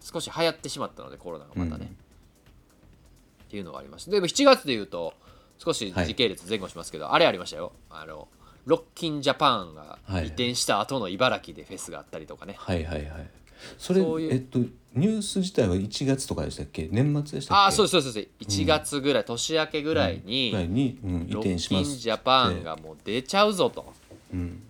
[0.00, 1.84] 少し流行ってしまったのでコロナがまたね、うん。
[1.84, 4.10] っていうのがありました。
[4.10, 5.14] でも7月でいうと
[5.58, 7.72] 少し時系列前後しますけど、あれありましたよ。
[7.88, 8.26] あの
[8.64, 13.30] ロッキンジャパンが移転した後の茨城でフェスがあったりとかね、はいはいはい。
[13.78, 14.58] それそういうえっと
[14.94, 16.88] ニュース自体は1月とかでしたっけ？
[16.90, 17.62] 年末でしたっけ？
[17.62, 23.92] ああそうですそうです1月ぐらい、年明けぐらいに、ぐらいに、うん、移ロッ転しますキンジャパンがもう出ちゃうぞと
[24.32, 24.62] うん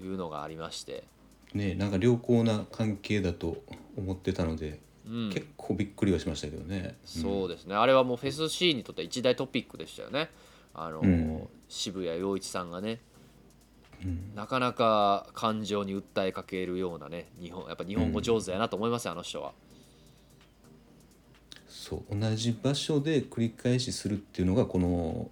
[0.00, 1.04] いうのがありまして、
[1.52, 3.62] ねなんか良好な関係だと
[3.96, 6.96] 思ってたので、うん、結構びっくりはしましたけどね。
[7.04, 7.74] そうですね。
[7.74, 10.30] あれはもうフェスシーンにとっては一大トピックでしたよね。
[10.74, 11.48] あの、うん。
[11.68, 13.00] 渋谷陽一さんがね
[14.34, 19.52] なかなか感情に訴えかけるようなね日本やっぱ日本語上手やなと思いますよ、あの人は。
[21.68, 25.28] そう同じ場所で繰り返しするっていうのがこの、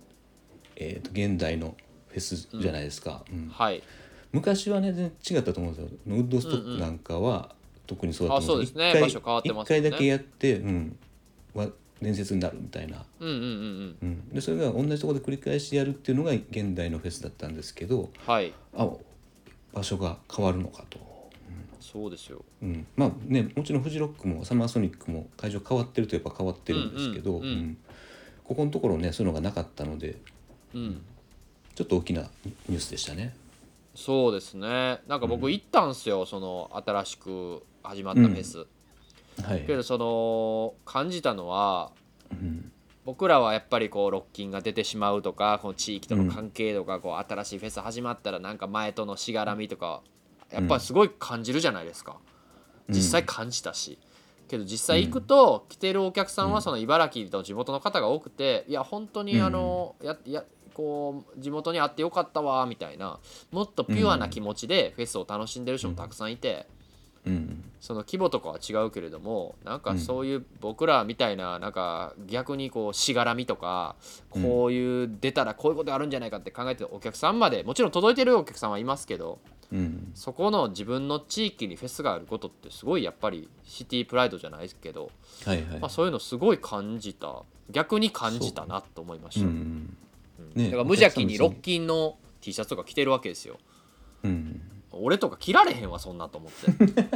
[0.77, 1.77] えー、と現代の
[2.09, 3.49] フェスじゃないですか、うん。
[3.49, 3.83] はい。
[4.33, 5.99] 昔はね全然違ったと思うんですよ。
[6.07, 7.55] ウッドストックなんかは
[7.87, 9.11] 特にそうだと思うんですあそうですね。
[9.11, 10.99] 一回だけやって、うん、
[11.55, 11.69] は
[12.03, 13.97] 伝説になるみたいな、うんうんうんうん。
[14.03, 18.53] うん、でそれが同じところで繰り返しやるっていうのが現代のフェスだったんですけどはい。
[18.77, 18.89] あ
[19.73, 20.99] 場所が変わるのかと。
[21.81, 22.45] そうですよ。
[22.63, 27.77] うん、まあねもちろんフジロックもサマーソニックも会場変わってるといえば変わってるんですけど、うんうんうん。
[28.45, 30.17] ここのところねそういうのがなかったので
[30.75, 31.03] うん。
[31.75, 32.23] ちょっと大きな
[32.69, 33.35] ニュースでしたね。
[33.95, 35.01] そうですね。
[35.07, 38.67] なんか僕行ったんすよ、その新しく始まったフェス、
[39.41, 39.65] はい。
[39.67, 41.93] けどその感じたのは
[42.31, 42.73] うん。
[43.05, 50.03] 僕らはやっぱりこうロッキンが出てしまうとかこの地域との関係とか、こう新しいフェス始まったらなんか前とのしがらみとか
[50.53, 52.19] やっぱりすごい感じるじゃないですか、
[52.89, 52.95] うん。
[52.95, 53.99] 実際感じたし、
[54.47, 63.19] けど実際行くと来てるお客さんはその茨城の地元の方が多くていや本当にあの、ややこう地元にあってよかったわみたいな
[63.51, 66.69] もっとピュアな気持ちでフェスを楽しんでる人もたくさんいて。
[67.27, 67.65] うん。
[67.81, 73.97] その規模とかは違うけれどもなんかそういう僕らみたいななんか逆にこうしがらみとか
[74.35, 79.39] うんこういう出たらこういうことあるんじゃないかって考えてるお客さんまでもちろん届いてるお客さんはいますけど
[79.73, 80.13] うん。
[80.15, 85.11] そこの自分の地域にフェスがあることってすごいやっぱりシティプライドじゃないですけど、
[85.81, 87.43] まあ、そういうのすごい感じた。
[87.71, 93.59] 逆に感じたなと思いました、だから無邪気にロッキンの T シャツとか着てるわけですよ。
[94.25, 94.61] うん
[94.93, 97.07] 俺とか着られへんわそんなと思って。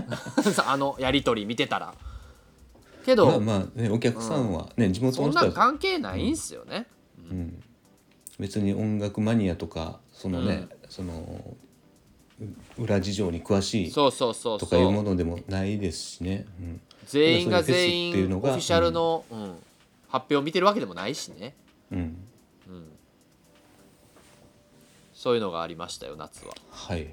[0.66, 1.94] あのやり取り見てたら。
[3.04, 6.88] けど、まあまあねお客さんはね地元そんなんの人は、関係ないんすよね、
[7.30, 7.62] うん、
[8.40, 11.56] 別に音楽マニアとかそのね、その
[12.78, 16.46] う裏事情に詳しいそうそうそうとかいうそうものでもないですしね。
[16.60, 16.80] うん。
[17.06, 19.56] 全員が全員オフィシャルの、うん。
[20.08, 21.54] 発表を見てるわけでもないしね、
[21.92, 22.88] うん、うん、
[25.12, 26.54] そういうのがありましたよ夏は。
[26.70, 27.08] はい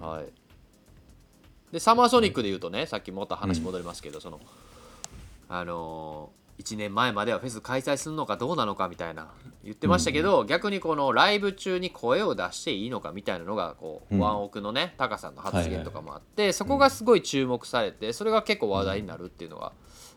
[0.00, 0.24] はい。
[1.72, 4.40] でサマーソニックで言うとねさっきまた話戻りますけど、その
[5.48, 9.28] あのー、1年前まではフェス開催するのかどうなのかみたいな
[9.64, 14.20] 言ってましたけど、逆にこのライブ中に声を出していいのかみたいなのがこう、うん。
[14.20, 19.72] ワンオクのねタカさんの発言とかもあって、そこがすごい注目されてそれが結構話題になるっていうのが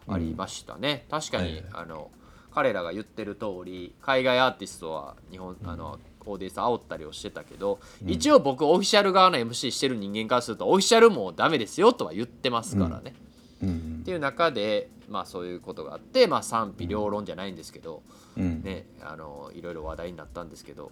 [0.07, 1.65] ありましたね、確かに、はい。
[1.71, 2.11] あの
[2.53, 13.13] 彼らが言ってる通り海外アーティストは日本、あのオーディエンス煽ったりをしてたけど、一応僕オフィシャル側の MC してる人間からするとオフィシャルもダメですよとは言ってますからね、
[13.61, 13.99] うん。
[14.01, 18.03] っていう中でまあそういうことがあってまあ賛否両論じゃないんですけど、
[18.37, 18.63] うん。
[18.63, 20.91] ねあのいろいろ話題になったんですけど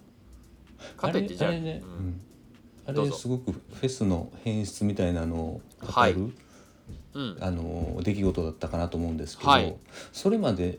[0.78, 2.08] あれかといってじゃああれね、ううん。
[2.08, 2.20] ん
[2.86, 6.12] あれすごくフェスの変質みたいなのを語る、はい。
[6.12, 7.36] うん。
[7.40, 9.76] あの出来事だったかなと思うんですけど、はい。
[10.12, 10.78] それまで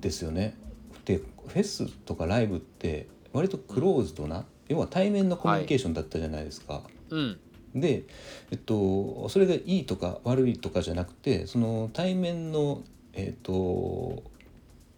[0.00, 0.56] ですよね。
[1.04, 6.82] でフェスとかライブって割とクローズドな、要は対面のコミュニケーションだったじゃないですか。
[7.10, 7.38] うん。
[7.74, 8.04] で、
[8.50, 14.22] えっと、それがいいとか悪いとかじゃなくてその対面の、えっと、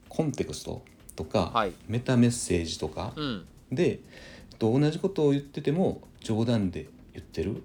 [0.08, 0.82] コンテクスト
[1.16, 1.72] とか、はい。
[1.88, 3.44] メタメッセージとかうん。
[3.72, 3.94] で、え
[4.54, 7.62] っと、同じことを言ってても冗談で言ってる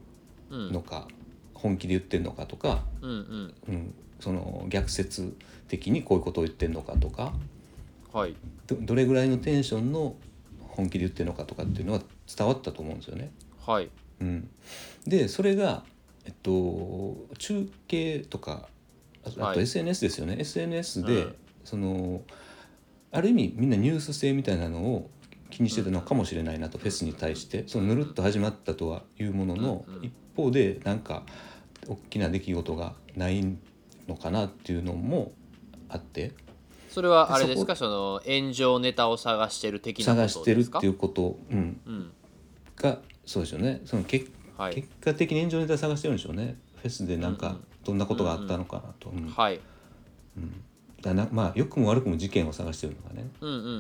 [0.50, 0.72] うん。
[0.72, 1.08] のか、
[1.54, 3.54] 本気で言ってるのかとか、うんうん。
[3.68, 5.36] うん、その逆説
[5.68, 7.34] 的にこういうことを言ってるのかとか。
[8.12, 8.36] はい。
[8.68, 10.16] どどれぐらいのテンションの
[10.76, 12.02] 本気で言ってるのかとかっていうのは
[12.36, 13.32] 伝わったと思うんですよね。
[13.66, 13.90] はい。
[14.22, 14.50] うん、
[15.06, 15.84] でそれが、
[16.26, 18.68] えっと、中継とか
[19.26, 19.60] ああとはい。
[19.60, 21.36] SNS ですよね、SNS で、うん。
[21.64, 22.22] その
[23.12, 25.10] ある意味みんなニュース性みたいなのを
[25.50, 30.04] 気にしてたのかもしれないなと、フェスに対してそのぬるっと始まったとはいうものの、うんうん。
[30.04, 31.24] 一方でなんか
[31.88, 33.46] 大きな出来事がない
[34.08, 35.34] のかなっていうのも
[35.90, 36.32] あって
[36.94, 37.76] それはあれですか？
[37.76, 42.12] そその炎上ネタを探してる的な探してるっていうこと、うん、うん。
[42.76, 43.82] がそうでしょうね。
[43.86, 44.76] その結はい。
[44.76, 46.58] 結果的に炎上ネタ探してるんでしょうね。
[46.78, 47.54] フェスでなんかうん。
[47.54, 49.28] うんどんなことがあったのかなと、うん。
[49.28, 49.60] はい。
[51.02, 53.72] だなまあ良くも悪くも事件を探してるのがね、うんうんうんう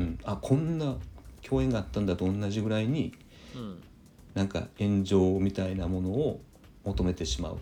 [0.00, 0.18] ん。
[0.24, 0.96] あこんな
[1.42, 3.12] 共演があったんだと同じぐらいに
[3.54, 3.80] うん。
[4.34, 6.40] なんか炎上みたいなものを
[6.82, 7.58] 求めてしまうっ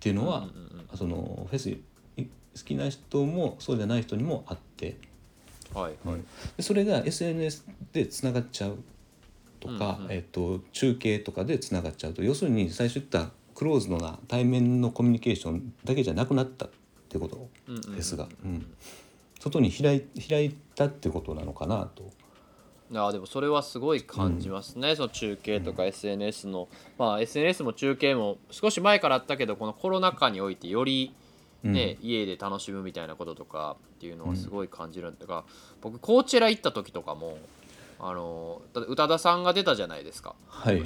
[0.00, 1.82] ていうのは、うんうんうんそのフェスい
[2.56, 4.96] 好きな人もそうじゃない人にもあって、
[5.74, 5.94] はい。
[6.04, 6.20] はい。
[6.56, 8.78] でそれが SNS でつながっちゃう
[9.60, 10.12] とか、うんうん。
[10.12, 16.70] えっと中継とかでつながっちゃうと要するに最初言ったクローズドな対面のコミュニケーションだけじゃなくなったっ
[17.08, 17.48] てこと。
[17.68, 17.96] うんうんうん。
[17.96, 18.66] ですが、うん。
[19.38, 22.10] 外に開い開いたってことなのかなと。
[22.88, 31.12] いやでもそれはすごい感じますね、その中継とか SNS の、まあ SNS も中継も少し前からあったけどこのコロナ禍においてより
[31.62, 35.44] ね、家で楽しむみたいなこととかっていうのはすごい感じるんだが、
[35.80, 37.38] 僕コーチェラ行った時とかも
[37.98, 40.82] あの宇多田さんが出たじゃないですかはい。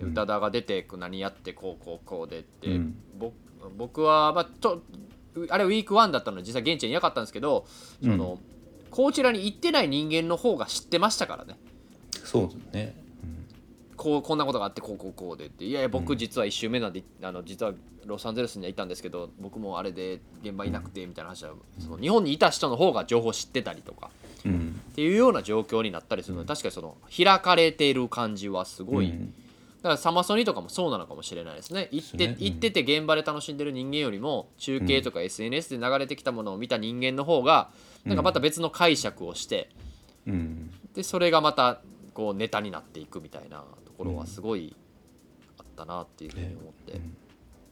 [0.00, 2.96] 宇多田が出て何やってこうこうこうでって、うん。
[3.18, 3.32] ぼ
[3.76, 4.82] 僕は、まあ、と
[5.48, 7.66] あれウィーク1だったので実際現地にいなかったんですけど
[8.02, 8.38] その、
[8.90, 11.58] こちらに行ってない人間の方が知ってましたからね。
[12.24, 13.03] そうですね、
[14.04, 15.64] こうこんなことがあってこうこうこうでって。
[15.64, 17.72] いやいや僕実は1周目なんで、あの実は
[18.04, 24.10] ロサンゼルスにはいたんですけど僕もあれで現場いなくてみたいな話は、その日本にいた人の方が情報知ってたりとか
[24.44, 24.52] うん。
[24.52, 29.34] うんっていうような状況になったりするので確かにその開かれている感じはすごい、うん。
[29.82, 31.88] だからサマソニとかもそうなのかもしれないですね。
[31.90, 37.70] 行って行ってて現場で楽しんでる人間よりも中継とか SNS で流れてきたものを見た人間の方が
[38.04, 39.70] なんかまた別の解釈をして
[40.28, 40.70] うん。
[40.94, 41.80] でそれがまた
[42.12, 44.74] こうネタになっていくみたいなところはすごい
[45.58, 47.00] あったなっていうふうに思って、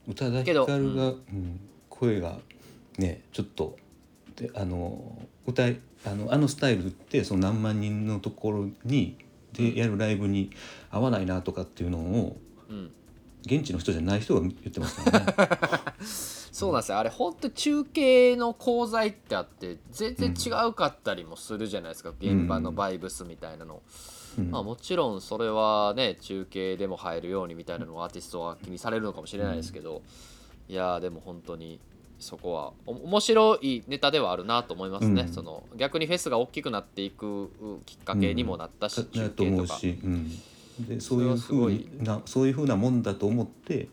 [0.08, 1.60] 宇多田ヒカルが、うん。
[2.02, 2.38] 声が
[2.98, 3.76] ねちょっと
[4.34, 5.16] であの
[5.46, 9.16] 歌いあのあのスタイルってその何万人のところに
[9.52, 10.50] でやるライブに
[10.90, 12.36] 合わないなとかっていうのを
[12.68, 12.90] うん、
[13.42, 15.26] 現地の人じゃない人が言ってますからね。
[16.00, 16.98] そうなんですよ。
[16.98, 23.82] あれ本当中継の功罪ってあって全然違うかったりもするじゃないですか、現場のバイブスみたいなの、
[24.38, 24.50] うん。
[24.50, 30.02] まあ、もちろんそれはね中継でも入るようにみたいなのをアーティストは気にされるのかもしれないですけど、
[30.68, 31.80] いやーでも本当に
[32.18, 35.28] そこはお面白いネタではあるなと思いますね、うん。
[35.32, 37.50] その逆にフェスが大きくなっていく
[37.84, 39.80] きっかけにもなったし、だ中だと思継とか
[40.88, 43.88] でそういうふうなそういうふうなもんだと思って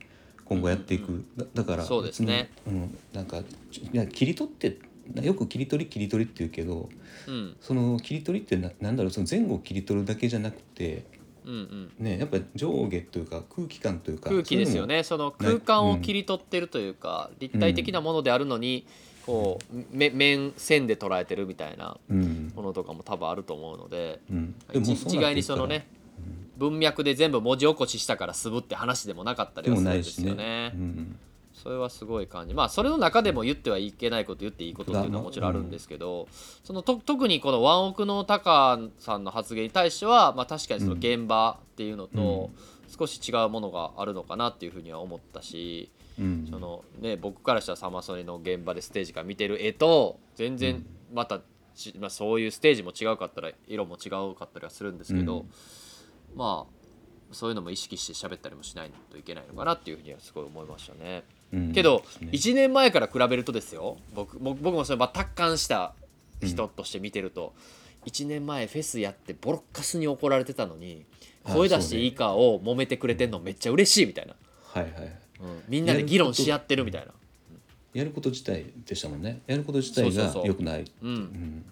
[0.46, 2.50] 今後やっていく、だだからそうですね。
[2.66, 4.78] うん、なんかちいや切り取って
[5.22, 6.90] よく切り取り切り取りって言うけど
[7.28, 7.56] うん。
[7.62, 11.06] その切り取りってななんだろうその前後を切り取るだけじゃなくて
[11.46, 11.92] うんうん。
[12.00, 15.04] ねやっぱり上下というか空気感というか空気ですよね。
[15.04, 18.86] その空間を切り取ってるというか、立体的なものであるのに
[19.26, 25.88] こうめ面線で捉えてるみたいなものとかも多分あると思うので、うん、一概にそのね
[26.58, 30.72] 文脈で全部文字起こししたからすぶって話でもなかったりはするんですよね。
[30.76, 31.20] うん
[31.62, 32.54] それはすごい感じ。
[32.54, 36.28] まあそれの中でも言ってはいけないこと言っていいことっていうのはもちろんあるんですけど、
[36.64, 42.52] そのと特にこのワンオクのタカさんの発言に対しては、まあ、確かにその現場っていうのと
[42.88, 46.48] 少し違うものがあるのかなっていうふうには思ったし、うん。
[46.50, 51.42] そのね、僕からしたらサマソニの現場でステージから見てる絵と全然また
[51.76, 55.50] ち、まあ、そういうステージも違うかったら色も違うかったりはするんですけど、うん。
[56.36, 56.80] まあ
[57.32, 61.24] そういうのも意識して喋ったりもしないといけないのかなっていうふうにはすごい思いましたね。
[61.54, 62.30] うんけどね。
[62.32, 63.98] 1年前から比べるとですよ。
[64.14, 65.94] 僕も僕もそれまあ達観した
[66.42, 67.54] 人として見てると、
[68.06, 71.06] 1年前フェスやってボロッカスに怒られてたのに
[71.44, 74.36] あ声出していいかを揉めてくれてんのめっちゃ嬉しいみたいな、
[74.74, 74.94] はいはい。
[74.94, 75.04] はい
[75.42, 77.14] うんみんなで議論し合ってるみたいな。
[77.94, 79.42] やること自体でしたもんね。
[79.48, 80.48] やること自体がそうそうそう。
[80.48, 80.86] 良くない。
[81.02, 81.10] うん。
[81.10, 81.66] うん。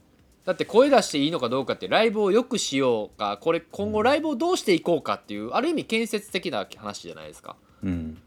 [0.45, 7.57] だって声出していいのかどうかってライブを良くしようかこれ今後ライブをどうしていこうかっていうある意味建設的な話じゃないですか。
[7.83, 8.21] うん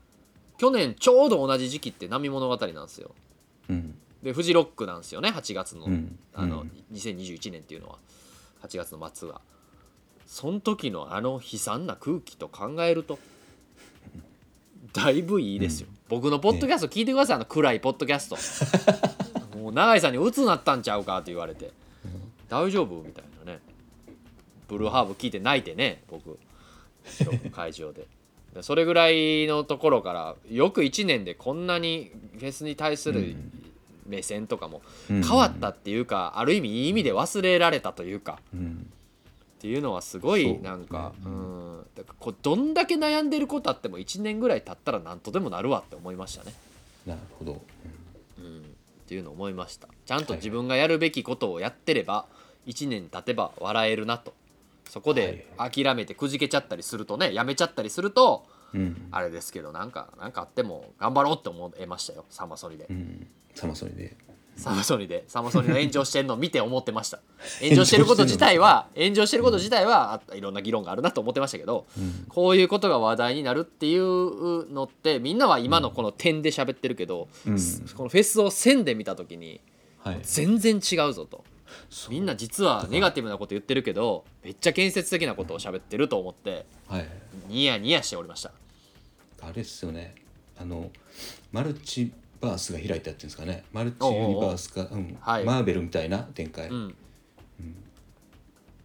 [0.61, 3.13] 去年ちょうど同じ時期って波物語なんですよ。
[3.71, 3.95] うん。
[4.23, 6.19] でフジロックなんですよね8月の,、うん。
[6.35, 6.85] あのうん。
[6.93, 7.97] 2021年っていうのは。
[8.63, 9.41] 8月の末は。
[10.27, 13.19] その時のあの悲惨な空気と考えると
[14.93, 19.57] だいぶいいですよ、僕のポッドキャスト聞いてください、あの暗いポッドキャスト。
[19.57, 21.71] もう永井さんに鬱なったんちゃうかって言われて、
[22.51, 22.97] 大丈夫？
[23.03, 23.61] みたいなね。
[24.69, 26.39] ブルーハーブ聞いて泣いてね僕。
[27.53, 28.09] 会場でで
[28.63, 33.37] それぐらいのところからよく1年でこんなにフェスに対する
[34.07, 35.23] 目線とかもうん。
[35.23, 38.41] 変わったっていうか、ある意味いい意味で忘れられたというか。
[38.53, 38.91] うん。
[39.61, 46.55] っていうのはすごいなんかう、ん、だからこうどんだけ悩んでることあっても1年ぐらい経ったら何とでもなるわって思いましたね。
[47.07, 47.61] なるほど。
[48.39, 48.63] うん、っ
[49.07, 49.89] ていうのを思いました。
[50.07, 52.25] ちゃんと自分がやるべきことをやってれば
[52.67, 54.33] 1年経てば笑えるなと
[54.91, 59.09] そこで諦めてくじけちゃったりするとねやめちゃったりするとうん。
[59.11, 62.25] あれですけどなんかなんかあっても頑張ろうって思えましたよ。
[62.31, 62.87] サマソニで。
[62.91, 63.27] うん。
[63.55, 64.17] サマソニで。
[64.57, 65.25] サマソニで。
[65.27, 67.21] サマソニの炎上してるのを 見て思ってました。
[67.61, 69.57] 炎上してること自体は炎上してること。
[69.57, 72.27] 自体はあいろんな議論があるなと思ってましたけど、うん。
[72.29, 77.57] こういうことが話題になるっていうのってみんなは今のこの点で喋ってるけど、うん。
[77.97, 79.61] このフェスを線で見た時に
[79.99, 80.21] はい。
[80.23, 81.45] 全然違うぞと
[82.09, 87.09] みんな実はネガティブなこと言ってるけどめっちゃ建設的なことを喋ってると思ってはい。
[87.49, 88.53] ニヤニヤしておりました。
[89.43, 90.15] あれっすよね。
[90.59, 90.91] あの
[91.53, 93.65] マルチバースが開いたっていうんですかね。
[93.73, 95.17] マルチユニバースか、うん。
[95.21, 95.45] はい。
[95.45, 96.69] マーベルみたいな展開。
[96.69, 96.95] うん。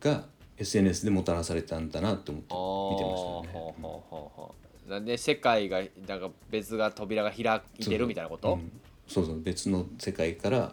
[0.02, 0.26] が
[0.58, 2.54] SNS でもたらされたんだなと思って
[2.94, 3.60] 見てましたね。
[3.60, 4.56] ほうほうほうほ
[4.88, 8.72] うなんで世界がなんか別が扉が開いてるみたいなこと、うん。
[9.08, 9.42] そうそう。
[9.42, 10.72] 別の世界からうんうん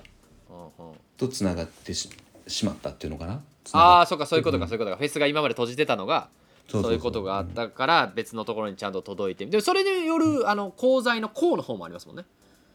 [1.16, 2.11] とつながってし
[2.46, 3.40] しまったっていうのかな？
[3.72, 4.68] ああそうかつそういうことかん。
[4.68, 4.96] そういうことか。
[4.96, 6.28] フェスが今まで閉じてたのが
[6.68, 12.24] そういうことがあったから別のところにちゃんと届いてでそれによるあの功罪の功の方もありますもんね。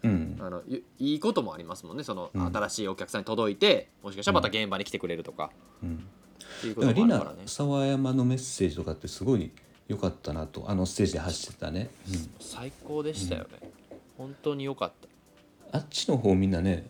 [0.04, 0.38] うん。
[0.40, 2.04] あのいいいこともありますもんね。
[2.04, 2.46] その、うん。
[2.54, 5.52] 新しいお客さんに届いてもしかしたらまた現場に来てくれるとか、
[5.84, 6.08] うん。
[6.60, 7.44] っていうからリナともあるからね。
[7.48, 9.52] 沢山のメッセージとかってすごい
[9.88, 10.66] 良かったなと。
[10.68, 12.30] あのステージで走ってたね、うん。
[12.40, 13.72] 最高でしたよね、
[14.18, 14.92] 本当に良かっ
[15.72, 15.78] た。
[15.78, 16.90] あっちの方みんなね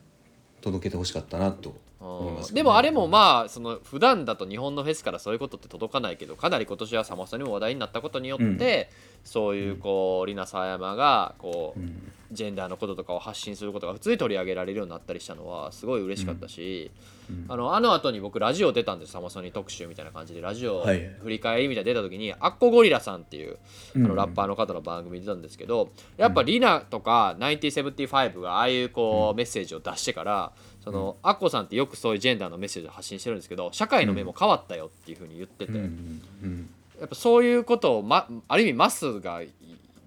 [0.67, 8.89] 届けてほしかったなと思いますね、でもあれもまあその普段だと日本のフェスからそういうことって届かないけどかなり今年はサマソニも話題になったことによって、
[9.23, 16.91] そういうこうリナ沢山がこう、うんジェンダーのこととかを発信することが普通に取り上げられるようになったりしたのはすごい嬉しかったし、
[17.29, 17.45] うん。
[17.47, 20.41] あのあの後に僕ラジオ出たんですサマソニ特集みたいな感じで。
[20.41, 20.99] ラジオはい。
[21.21, 23.57] 振り返りみたいなの出た時にアッコゴリラさんっていうあ
[23.95, 30.51] うんのラッパーの方の番組に出たんですけどやっぱリナとか1975がああいうこうメッセージを出してから
[30.83, 36.69] そのアッコさんってよくそういうジェンダーのメッセージを発信してるんですけど社会の目も変わったよっていうふうに言ってて、うんうん。
[36.99, 39.41] やっぱそういうことを、ま、ある意味マスが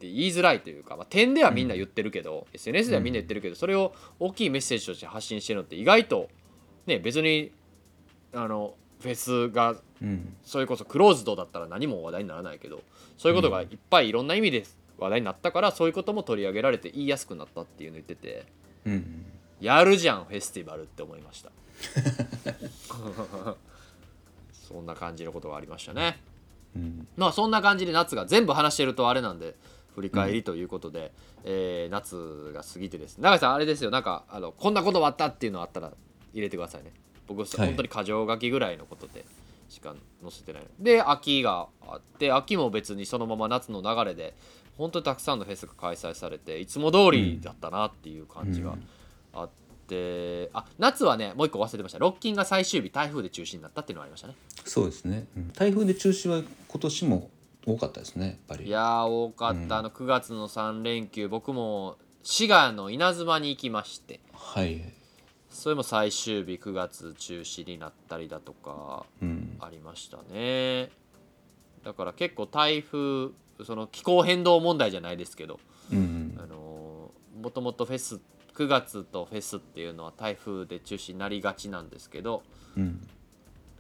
[0.07, 6.29] 言いづらいというか、まあ、点ではみんな言ってるけど、SNS ではみんな言ってるけどそれを大きいメッセージとして発信してるのって意外と
[6.87, 7.53] ね別に
[8.33, 10.35] あのフェスがうん。
[10.45, 12.83] それこそクローズドだったら何も話題にならないけど
[13.19, 14.65] そういうことがいっぱいいろんな意味で
[14.99, 18.47] 話題になったからそういうことも取り上げられて言いやすくなったっていうの言ってて
[18.87, 19.27] うん。
[19.61, 21.51] やるじゃんフェスティバルって思いました。
[24.53, 26.19] そんな感じのことがありましたね。
[26.75, 27.07] うん。
[27.17, 29.55] まあそんな感じで夏が全部話してるとあれなんで
[29.95, 31.13] 振り返りということで、
[31.45, 33.25] えー夏が過ぎてですね。
[33.25, 33.91] 永井さんあれですよ。
[33.91, 35.93] なんかあのこんなことがあったっていうのあったら
[36.33, 36.93] 入れてくださいね。
[37.27, 37.67] 僕、はい。
[37.67, 39.25] 本当に箇条書きぐらいのことで
[39.69, 40.63] しか載せてない。
[40.79, 44.35] で秋があって秋も別にそのまま夏の流れで
[44.77, 48.75] 本当にたくさんのフェスが開催されていつも通りだったなっていう感じが
[49.33, 49.51] あっ
[49.87, 51.99] て、あ夏はねもう一個忘れてました。
[51.99, 54.35] ロッキンが最終日台風で中止になったっていうのがありましたね。
[54.65, 55.53] そうですね、うん。
[55.53, 57.31] 台風で中止は今年も
[57.67, 58.67] 多かったですねやっぱり。
[58.67, 64.21] いやー多かった、あの9月の3連休僕も滋賀の稲妻に行きまして。
[64.33, 64.83] はい。
[65.51, 69.57] それも最終日9月中止になったりだとかうん。
[69.61, 70.91] ありましたね。
[71.85, 73.31] だから結構台風
[73.65, 75.61] その気候変動問題じゃないですけど
[75.93, 76.39] うん。
[76.39, 78.21] あのーもともとフェス
[78.55, 82.43] 9月とフェスっていうのは台風で中止になりがちなんですけど
[82.77, 83.09] うん。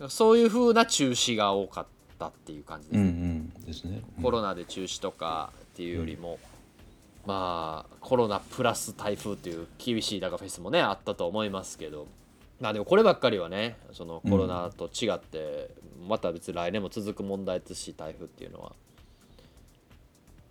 [0.08, 1.86] そういう風な中止が多かっ
[2.20, 3.48] たっていう感じですうんうねん。
[3.66, 4.02] ですね。
[4.22, 6.38] コロナで中止とかっていうよりも、
[7.26, 12.06] まあコロナプラス台風っていう厳しいダガフェスもねあったと思いますけど。
[12.60, 15.70] まあでもこればっかりはねそのコロナと違って、
[16.06, 18.72] また別に来年も続く問題ですし台風っていうのは。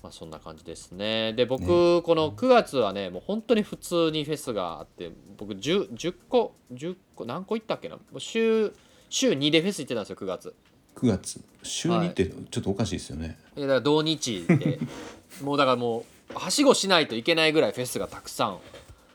[0.02, 1.34] まあそんな感じですね。
[1.34, 8.00] で僕、この9月はねもう本当に普通にフェスがあって僕 10, 10個10個何個行ったっけな？
[8.18, 8.74] 週
[9.10, 10.56] 週2でフェス行ってたんですよ9月。
[10.96, 11.42] 9月。
[11.64, 13.62] 週2ってちょっとおかしいですよね、い。
[13.62, 14.80] やだから同日で
[15.44, 18.60] もうだからもうはしごしないといけないぐらいフェスがたくさん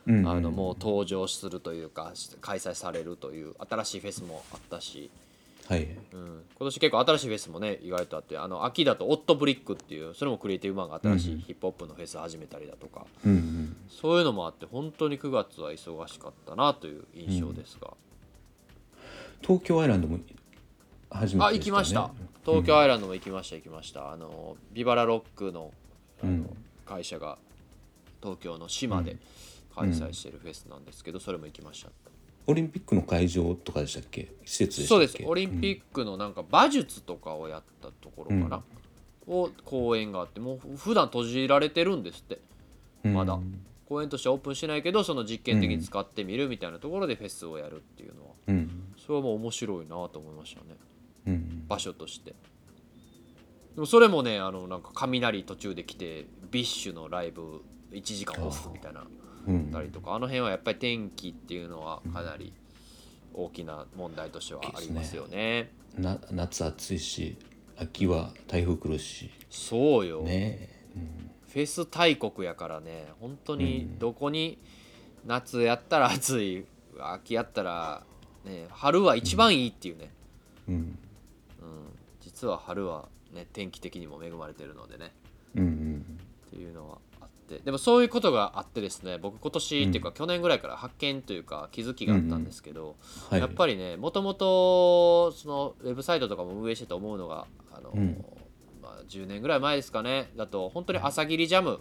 [0.06, 5.10] うんうんあのもう登場するというか開催されるという新しいフェスもあったし、
[5.66, 5.84] はい。
[5.84, 17.92] うん、今年結構新しいフェスもね意外とあってあの秋だとオットブリックっていうそれもクリエイティブマンが新しいヒップホップのフェス始めたりだとか、うんうんそういうのもあって本当に9月は忙しかったなという印象ですが、
[19.40, 20.18] 東京アイランドも
[21.14, 22.10] 初めてあで行きました。
[22.44, 24.12] 東京アイランドも行きました行きました。
[24.12, 25.72] あのビバラロックの
[26.22, 26.56] あの、うん。
[26.84, 27.38] 会社が
[28.22, 29.16] 東京の島で
[29.74, 31.90] 開催してるフェスなんですけど、それも行きました。
[32.46, 34.30] オリンピックの会場とかでしたっけ？
[34.44, 35.16] 施設でしたそうです。
[35.24, 38.62] オリンピックのなんか馬術とかをやったところかな、
[39.26, 42.38] を公演があってもう普段閉じられてるんですって。
[43.04, 43.14] うん。
[43.14, 43.38] まだ。
[43.88, 48.30] 公演としてはオープンしてないけどその実験的に使ってみるみたいなところでフェスをやるっていうのは。
[48.48, 48.94] うん。
[48.98, 50.66] それはもう面白いなと思いましたね。
[50.70, 50.76] うん
[51.68, 52.34] 場所として。
[53.74, 57.62] でもそれもねあのなんか雷途中で来て BiSH のライブ
[57.92, 59.04] 1時間オフみたいな
[59.46, 59.70] うん。
[59.70, 62.52] たりとかあの辺はやっぱり天気っていうのはかなり
[63.34, 65.70] 大きな問題としてはありますよね。
[65.98, 67.36] な夏暑いし
[67.76, 69.30] 秋は台風来るし。
[69.50, 70.68] そうよ、ね。
[71.48, 74.58] フェス大国やからね本当にどこに
[75.24, 76.66] 夏やったら暑い
[76.98, 78.04] 秋やったら、
[78.44, 80.10] ね、春は一番いいっていうね、
[80.68, 80.74] うん。
[80.74, 80.98] うん、
[82.34, 85.12] 実は春は、ね、天気的にも恵まれてるのでね。
[85.56, 86.18] うんうん
[86.48, 87.60] っていうのはあっって。
[87.64, 92.96] でもそういうことがあってですね僕今年っていうか去年ぐらいから発見というか気づきがあったんですけど、
[93.30, 98.24] はい、やっぱりねもともとそのウェブサイトとかも運営してて思うのがあの、うん。
[98.82, 100.30] まあ、10年ぐらい前ですかね。
[100.36, 101.80] だと本当に朝霧ジャム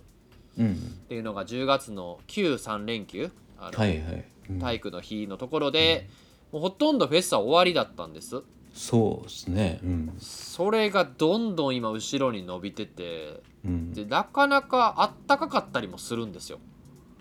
[0.57, 0.75] うんっ
[1.07, 4.59] ていうのが10月の旧3連休あの、はいはい、うん。
[4.59, 6.07] 体育の日のところで、
[6.51, 8.43] もうほとんどフェスは終わりだったんです
[8.73, 9.79] そうですね。
[9.83, 10.13] うん。
[10.19, 13.93] それがどんどん今後ろに伸びててうん。
[13.93, 16.59] でなかなかあったかかったりもするんですよ。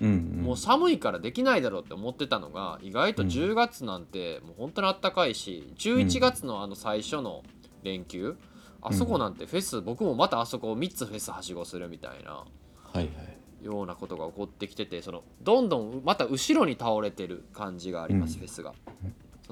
[0.01, 3.29] うんもう寒いからできないだろうって思ってたのが意外とうん。
[3.29, 7.43] 10月なんてもう本当にあったかいし11月のあの最初の
[7.83, 8.37] 連休
[8.81, 12.47] あそこなんてフェス僕もまたあそこを3つフェスはしごするみたいなは
[12.95, 13.07] いはい。
[13.65, 18.39] ようなことが起こってきててそのどんどんまた後ろに倒れてる感じがあります、うん。
[18.41, 18.73] フェスが。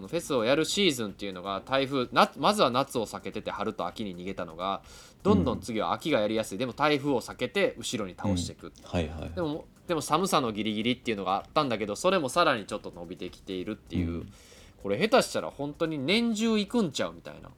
[0.01, 4.81] そのフェスをやるシーズンっていうのが台風なまずは夏を避けてて春と秋に逃げたのが
[5.23, 6.59] どんどん次は秋がやりやすい。
[6.59, 9.31] でも台風を避けて後ろに倒していく、はいはい。
[9.35, 14.33] でもでも寒さのギリギリっていうのがあったんだけどそれもさらにちょっと伸びてきているっていう、うん。
[14.83, 17.51] これ下手したら本当に年中行くんちゃうみたいな。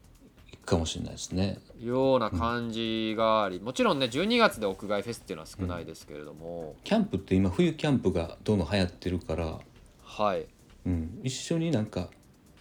[0.65, 1.61] かもしれないですね。
[1.81, 9.59] ような感じがありもちろんね12月で屋外フェスっていうのは少ないですけれども、キャンプって今冬キャンプがどんどん流行ってるから、
[10.03, 10.47] はい。
[10.85, 12.09] うん、一緒になんか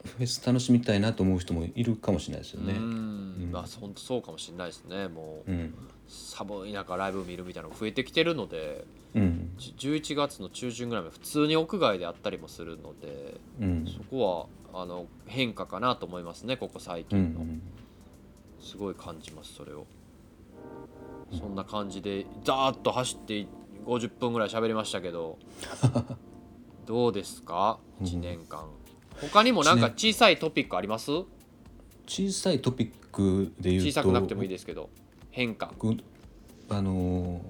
[0.04, 2.74] フェス楽しみたいなと思う人もいるかもしれないですようね。
[2.74, 3.52] ん。
[3.52, 5.08] まあ本当そうかもしれないですね。
[5.08, 5.74] もう、うん。
[6.08, 8.86] 寒い中ライブ見るみたいなのが増えてきてるので
[9.16, 9.52] うん。
[9.58, 13.86] じ11月の中旬ぐらいまで普通に屋外であったりもするのでうん。
[13.88, 17.62] そこはあの変化かなと思いますねここ最うんう近の、ん。
[18.60, 19.86] すごい感じますそれを。
[21.38, 23.47] そんな感じでザーッと走って
[23.86, 25.38] 50分ぐらい喋りましたけど
[26.86, 28.66] どうですか？1年間
[29.22, 31.12] 他にもなんか小さいトピックあります？
[32.08, 33.90] 小さいトピックで言うと。
[33.90, 34.90] 小さくなくてもいいですけど。
[35.30, 35.98] 変化僕
[36.70, 37.42] あのー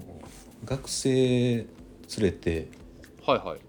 [0.65, 1.67] 学生連
[2.19, 2.67] れて。
[3.25, 3.59] はいはい。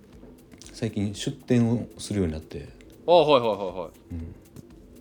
[0.73, 2.69] 最近出店をするようになって。
[3.07, 3.91] あはいはいはいは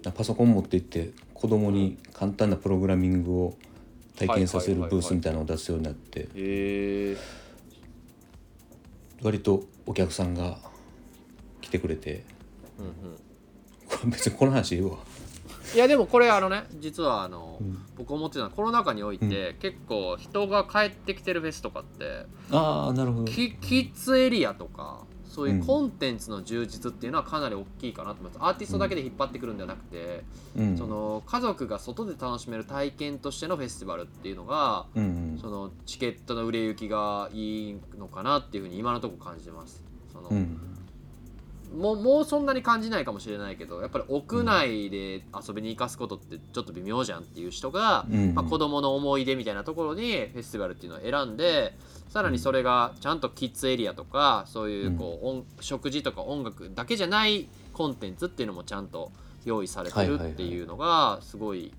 [0.10, 0.14] い。
[0.14, 3.58] パソコン持って行って子供に簡単なプログラミングを
[4.16, 7.18] 体験させるブースみたいなのを出すようになって。
[9.22, 10.58] 割とお客さんが
[11.60, 12.24] 来てくれて
[12.82, 13.18] うんうん。
[13.88, 14.98] これ別にこの話言うわ。
[15.74, 17.78] いやでもこれあのね実はあの、うん。
[17.98, 23.26] 僕思ってたのはコロナ禍において、結構人が帰ってきてるフェスとかってああなるほど。
[23.26, 25.66] キキッズエリアとかそういううん。
[25.66, 30.24] コンテンツの充実っていうのはかなり大きいかなと思います、アーティストだけで引っ張ってくるんではなくて、
[30.58, 30.78] うん。
[30.78, 35.40] その家族が外で楽しめる体験としてのフェスティバルっていうのがうんうん。
[35.40, 39.82] そのチケットの売れ行きがいいのかなっていうふうに今のところ感じてます。
[40.12, 40.60] そのうん
[41.76, 48.36] もうもうそんなに感じないかもしれないけどやっぱり屋内で遊びに行かすことってちょっと微妙じゃんっていう人が、うん。
[48.36, 51.74] まあ、子供の思い出みたいなところにフェスティバルっていうのを選んで
[52.10, 59.12] さらにそれがちゃんとキッズエリアとかそういうこう、音食事とか音楽だけじゃないコンテンツっていうのもちゃんと
[59.46, 61.74] 用意されてるっていうのがすごい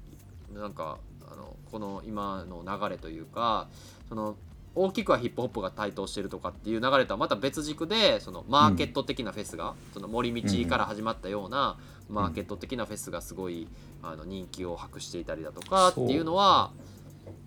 [0.54, 0.98] なんか
[1.30, 3.68] あのこの今の流れというか
[4.08, 4.36] その
[4.74, 11.76] 大きくはヒップホップが台頭してるとかっていう流れとはまた別軸でそのマーケット的なフェスが、その森道から始まったような
[12.08, 13.68] マーケット的なフェスがすごい
[14.02, 16.72] あの人気を博していたりだとかっていうのは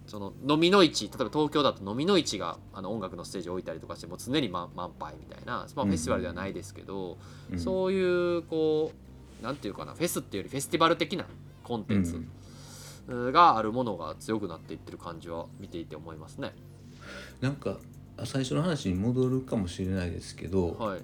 [0.08, 7.18] その飲みの市例えば東京だと飲みの市があの音楽のステージを置いたりとかしてもう常に満満杯みたいな、まあ、フェスティバルではないですけど、
[7.52, 7.60] うん。
[7.60, 8.92] そういうこ
[9.42, 11.26] うなんていうかなフェスっていうよりフェスティバル的な
[11.64, 12.24] コンテンツ
[13.08, 16.54] があるものが強くなっていってる感じは見ていて思いますね。
[17.46, 17.78] なんか
[18.24, 21.02] 最初の話に戻るかもしれないですけど、はい、やっ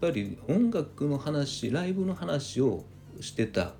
[0.00, 2.82] ぱり音楽の話ライブの話を
[3.20, 3.74] してた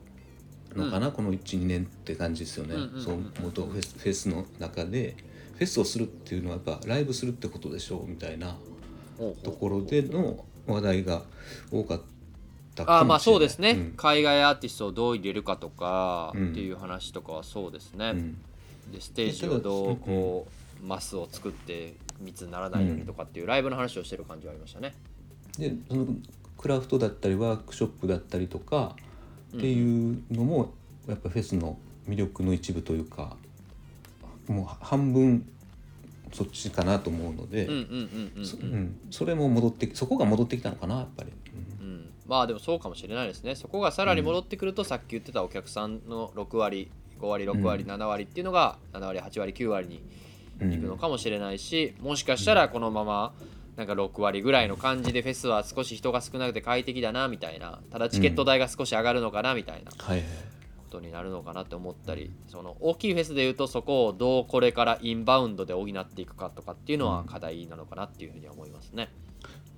[0.77, 3.03] のかな、この12年って感じですよね、うんうんうんうん。
[3.03, 5.17] そう元フェスフェスの中で
[5.55, 8.57] フェスをするっていうのはやっぱライブするってことでしょうみたいな
[9.43, 11.23] ところでの話題が
[11.73, 12.01] 多かっ
[12.77, 13.95] たあーまあそうですね、うん。
[13.97, 18.39] 海外アーティストをどう入れるかとかうんっていう話とかはそうですね、うん。
[18.93, 24.95] でステージをどうこうマスを作って密にならないようにとかっていうライブの話をしてる感じはありましたね。
[25.59, 26.07] でその
[26.57, 28.97] クラフトだったりワークショップだったりとか
[29.57, 30.73] っていうのも
[31.09, 31.79] やっぱフェスの
[32.09, 33.37] 魅力の一部というか
[34.47, 35.47] もう半分
[36.33, 41.33] そっちかなと思うので、うんうんうんうんそれも戻ってきそこが戻ってきたのかなやっぱり。
[41.81, 42.11] うん。
[42.27, 43.57] まあでもそうかもしれないですね。
[43.57, 47.91] そこがさらに戻ってくるとさっき言ってたお客さんの6割5割6割うん。
[47.91, 50.03] 7割っていうのが7割8割9割にうん
[50.63, 53.33] いくのかもしれないしもしかしたらこのまま
[53.77, 57.81] なんか6割ぐらいの感じでフェスは少し人が少なくて快適だなみたいな。
[57.91, 59.91] ただチケット代が少し上がるのかなみたいな。
[59.91, 59.97] こ
[60.91, 69.09] とになるのかなって思ったりその大きいフェスでいうとそこをどうこれからインバウンドで補っていくかとかっていうのは課題なのかなっていうふうには思いますね。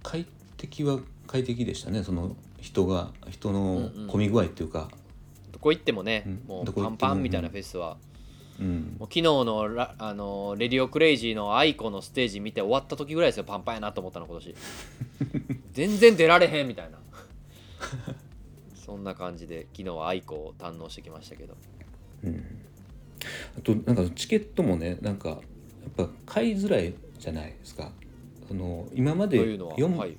[0.03, 0.27] 快
[0.57, 4.89] 適は快適でしたねその人が人の混み具合っていうか、
[5.53, 6.43] どこ行ってもね、うん。
[6.47, 8.12] もうどこ行ってもパンパンみたいなフェスは、うん
[8.59, 13.45] もう昨日のラあの RADIO CRAZY の aiko のステージ見て終わった時ぐらいですよ。
[13.45, 14.55] パンパンやなと思ったの今年。
[15.73, 16.99] 全然出られへんみたいな。
[18.75, 21.57] そんな感じで昨日は aiko を堪能してきましたけど。
[23.57, 25.41] あとなんかチケットもねなんかやっ
[25.97, 27.91] ぱ買いづらいじゃないですか。
[28.51, 30.17] あの今までというのは、4はい、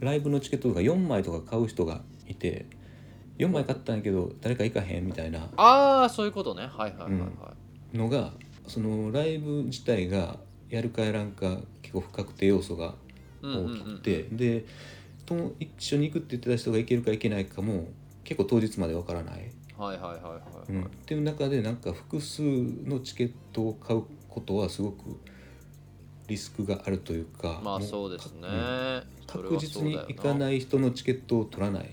[0.00, 2.66] ライブのチケットとか4枚とか買う人がいて
[3.38, 5.48] 4枚買ったんやけど誰か行かへんみたいな。
[5.56, 6.62] ああそういうことね。
[6.62, 7.54] はいはいはいは
[7.92, 8.32] い、のが
[8.66, 12.94] そのライブ自体がやるかやらんか結構不確定要素が
[13.42, 14.64] 大きくて、で
[15.26, 17.88] と一緒に行くって言ってた人が行けるか行けないかも
[18.24, 25.20] 結構当日までわからない、はいはいはいはい、うん、っていう中でなんか複数のチケットを買うことはすごく
[26.28, 28.48] リスクがあるというかまあもそうですね、
[29.26, 31.90] 確実に行かいない人のチケットを取らない、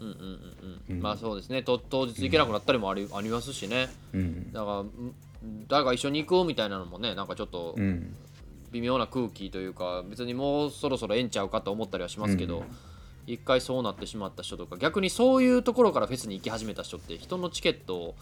[0.00, 1.62] うんうんうんうん、うんまあそうですね。
[1.62, 3.88] と当日行けなくなったりもあり,、ありますしね。
[4.12, 4.52] うん。
[4.52, 5.14] だからん
[5.68, 8.14] 誰か一緒に行くみたいなのもねなんかちょっとうん。
[8.72, 12.64] 微妙な空気というか別にもうそろそろええんちゃうかと思ったりはしますけど、うん。
[13.26, 18.14] 一回そうなってしまった人とか逆にそういうところからフェスに行き始めた人って人のチケットを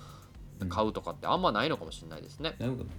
[0.69, 2.91] 買うとかってあんまないのかもしれないですね、なるほどね、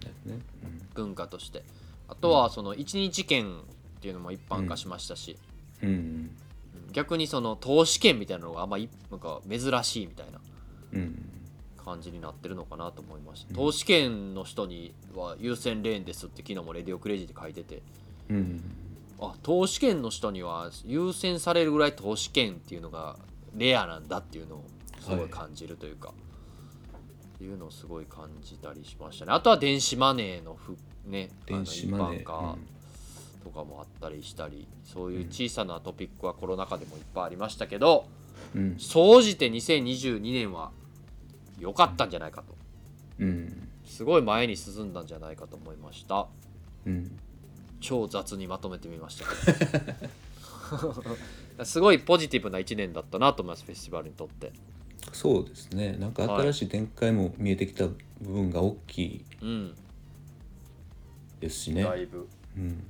[0.93, 1.63] 文化として。
[2.07, 5.37] あとはその一日券っていうのも一般化しましたし、
[5.83, 6.31] うんうん
[6.91, 10.39] 逆にその投資券みたいなのがあんまいなんか珍しいみたいな
[10.93, 11.29] うん。
[11.83, 17.81] 感じになってるのかなと思いました、投資券の人には優先レーンですって昨日もレディオクレイジーで書いてて。
[18.29, 18.61] うん。
[19.21, 23.17] あ投資券の人には優先されるぐらい投資券っていうのが
[23.55, 24.65] レアなんだっていうのを
[25.01, 26.13] すごい感じるというか、
[27.35, 29.31] っていうのをすごい感じたりしましたね。
[29.33, 32.23] あとは電子マネーのふね電子マネー。
[32.23, 32.55] 化
[33.43, 38.07] とかもあったりしたり、そういう小さなトピックはコロナ禍でもいっぱいありましたけど
[38.55, 38.75] うん。
[38.77, 40.71] 総じて2022年は
[41.59, 42.55] 良かったんじゃないかと。
[43.19, 43.69] うん。
[43.85, 46.27] すごい前に進んだんじゃないかと思いました。
[46.85, 47.17] うん。
[47.79, 49.21] 超雑にまとめてみまし
[51.57, 51.65] た。
[51.65, 54.51] すごいポジティブな1年だったなと思いますフェスティバルにとって。
[55.13, 55.93] そうですね。
[55.93, 59.25] なんか新しい展開も見えてきた部分が大きい。
[59.41, 59.75] うん。
[61.39, 62.27] ですしね、だいぶ。
[62.57, 62.83] うん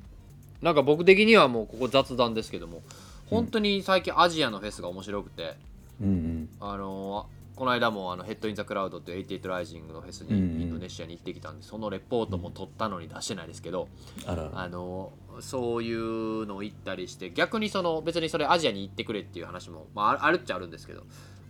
[0.62, 2.82] なんか僕的にはもうここ雑談ですけども
[3.30, 5.56] 本当に最近アジアのフェスが面白くて、
[6.02, 10.62] うんあのーこの間もあの Head In The Clouds っていう88rising のフェスにうんうん。
[10.62, 13.90] インドネシアに行ってきたんで、そのレポートも取ったのに出してないですけど、
[14.26, 21.04] あらあのそういうのを行ったりして逆にその別にそれアジアに行ってくれっていう話も、まあ、あるっちゃあるんですけど、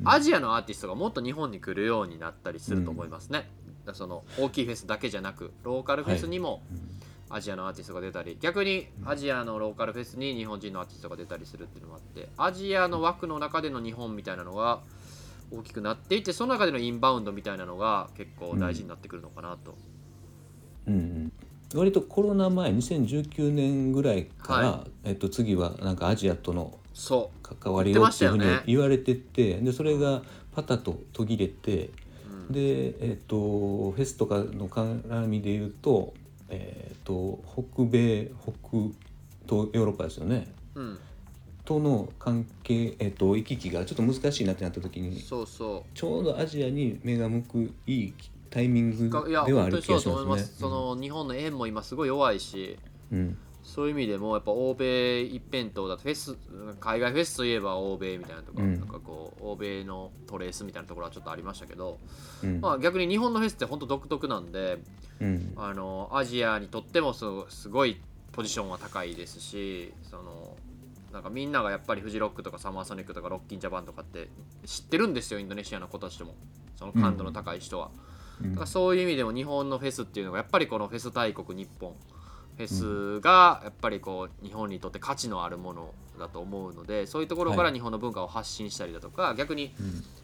[0.03, 3.47] アジアのアーティストがもっと日本に来るようになったりすると思いますね、だか
[3.91, 6.63] らその大きいフェスだけじゃなくローカルフェスにも
[7.29, 14.81] アジアのアーティストが出たり逆にアジアのローカルフェスに日本人のアーティストが出たりするっていうのもあってアジアの枠の中での日本みたいなのが
[15.51, 19.75] 大きくなっていってその中でのインバウンドみたいなのが結構大事になってくるのかなと、
[20.87, 21.31] うんうん。
[21.73, 26.77] 割とコロナ前2019年ぐらいから、はえっと、次はなんかアジアとの
[27.41, 30.21] 関わりをっていうふうに言われててでそれが
[30.55, 31.91] パタと途切れて、
[32.49, 36.13] で、えっとフェスとかの絡みで言うと,、
[36.49, 38.51] えっと北米北
[39.47, 40.47] とヨーロッパですよね。
[40.75, 40.99] うん。
[41.65, 48.13] との関係、えっと行き来がちょっと難しいなってなった時にそうそちょうどアジアに目が向くいい
[48.49, 50.59] タイミングではある気がしますす。
[50.59, 52.77] その日本の円も今すごい弱いし。
[53.11, 53.37] うん
[53.69, 56.35] そういう意味でもやっぱ欧米一辺倒だとフェス
[56.79, 58.79] 海外フェスといえば欧米みたいなとか、うん。
[58.79, 61.99] なんかこう欧米のトレースみたいなところはちょっとありましたけど、
[62.43, 62.61] うん。
[62.61, 64.79] まあ、逆に日本のフェスって本当独特なんで
[65.21, 65.53] うん。
[65.55, 68.01] あのアジアにとってもすごすごい
[68.31, 70.55] ポジションは高いですしその
[71.11, 74.29] なんかみんながやっぱりフジロックとかサマーソニックとかロッキンジャパンとかって
[74.65, 76.35] 知ってるんですよインドネシアの子たちとも。
[76.79, 77.91] その感度の高い人は、
[78.41, 81.93] だからそういう意味でも日本のフェスっていうのがやっぱりこのフェス大国日本
[82.59, 87.73] フェスがやっぱりこう日本にとって価値のあるものだと思うのでそういうところからはい。
[87.73, 89.73] 日本の文化を発信したりだとか、逆に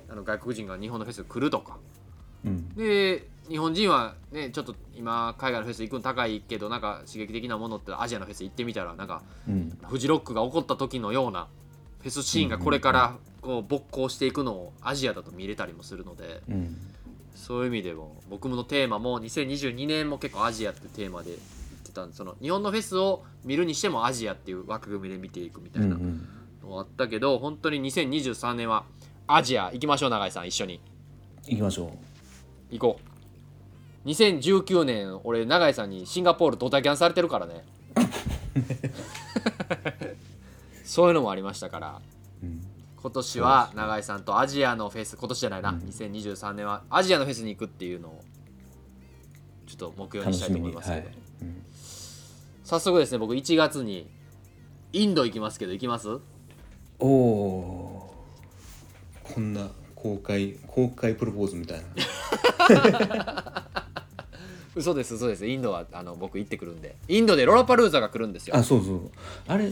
[0.10, 1.78] あの外国人が日本のフェスに来るとか。
[2.44, 2.76] うん。
[2.76, 9.78] で日本人はねちょっと今海外のフェス行くの高いけどなんか刺激的なものってアジアのフェス行ってみたらなんかうん。
[9.84, 11.48] フジロックが起こった時のような
[12.02, 16.78] フェスシーンがこれからこう勃興していくのをアジアだと見れたりもするのでうん。
[17.34, 21.38] そういう意味でも僕のテーマも2022年も結構アジアってテーマで言
[21.96, 26.28] ってたんでその日本のフェスを見るにしてもアジアっていう枠組みで見ていくみたいなうんうん。
[26.62, 28.84] のがあったけど本当に2023年は
[29.28, 30.82] アジア行きましょう永井さん一緒に。
[31.46, 31.92] 行きましょ
[32.70, 33.00] 行こ
[34.06, 34.08] う。
[34.08, 37.66] 2019年俺永井さんにシンガポールドタキャンされてるからね。
[40.84, 42.02] そういうのもありましたから。
[42.44, 42.62] う、うん、
[43.02, 48.24] 今年は永井さんとアジアのフェス今年じゃないな、2023年はアジアのフェスに行くっていうのを
[49.66, 51.25] ちょっと目標楽にしたいと思いますけど、はい、うん
[52.66, 54.10] 早速ですね僕1月に
[54.92, 56.10] インド行きますけど行きます？
[57.00, 59.34] おおー。
[59.34, 61.86] こんな公開公開プロポーズみたいな。
[64.76, 65.46] 嘘です嘘です。
[65.48, 66.96] インドはあの僕行ってくるんで。
[67.08, 68.56] インドでロラパルーザが来るんですよ。
[68.56, 69.12] あそうそう。
[69.48, 69.72] あれ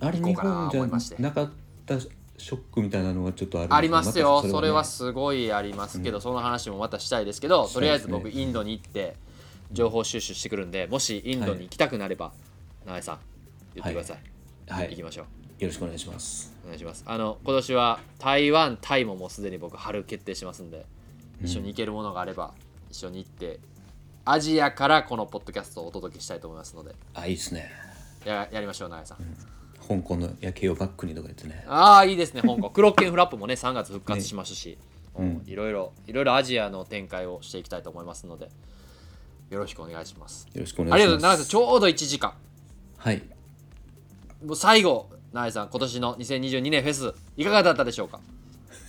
[0.00, 0.86] あれ日本じゃ
[1.18, 1.50] なかっ
[1.86, 4.88] たショックみたいなのがちょっとあるありますよ、またそれはね。
[4.88, 9.16] すごいありますけど、その話もまたしたいですけどとりあえず僕インドに行って
[9.72, 12.32] 情報収集してくるんでもしインドに行きたくなれば、
[12.86, 13.18] 永井さん
[13.74, 14.90] 言ってください、はい。
[14.90, 15.62] 行きましょう。
[15.62, 16.52] よろしくお願いします。
[16.64, 17.04] お願いします。
[17.06, 20.86] あの今年は台湾タイももうすでに僕春決定してますんで
[21.42, 22.54] 一緒に行けるものがあれば
[22.90, 23.60] 一緒に行って
[24.24, 26.94] アジアからこのポッドキャストをお届けしたいと思いますので。
[27.14, 27.70] あいいですね。
[28.24, 29.18] ややりましょう永井さん、
[29.86, 31.64] 香港の夜景をバックにとか言ってね。
[31.68, 32.68] ああいいですね香港。
[32.70, 34.78] クロッケンフラップもね3月復活しますし、
[35.18, 35.24] ね。
[35.24, 35.42] うん。
[35.46, 38.50] いろいろいろいろアジアの展開をしていきたいと思いますので
[39.50, 40.46] よろしくお願いします。
[40.54, 41.50] よろしくお願ありがとういしますございます。
[41.50, 42.32] ちょうど1時間。
[42.98, 43.22] はい。
[44.44, 48.20] もう最後永井さん今年の2022年フェスいかがだったでしょうか？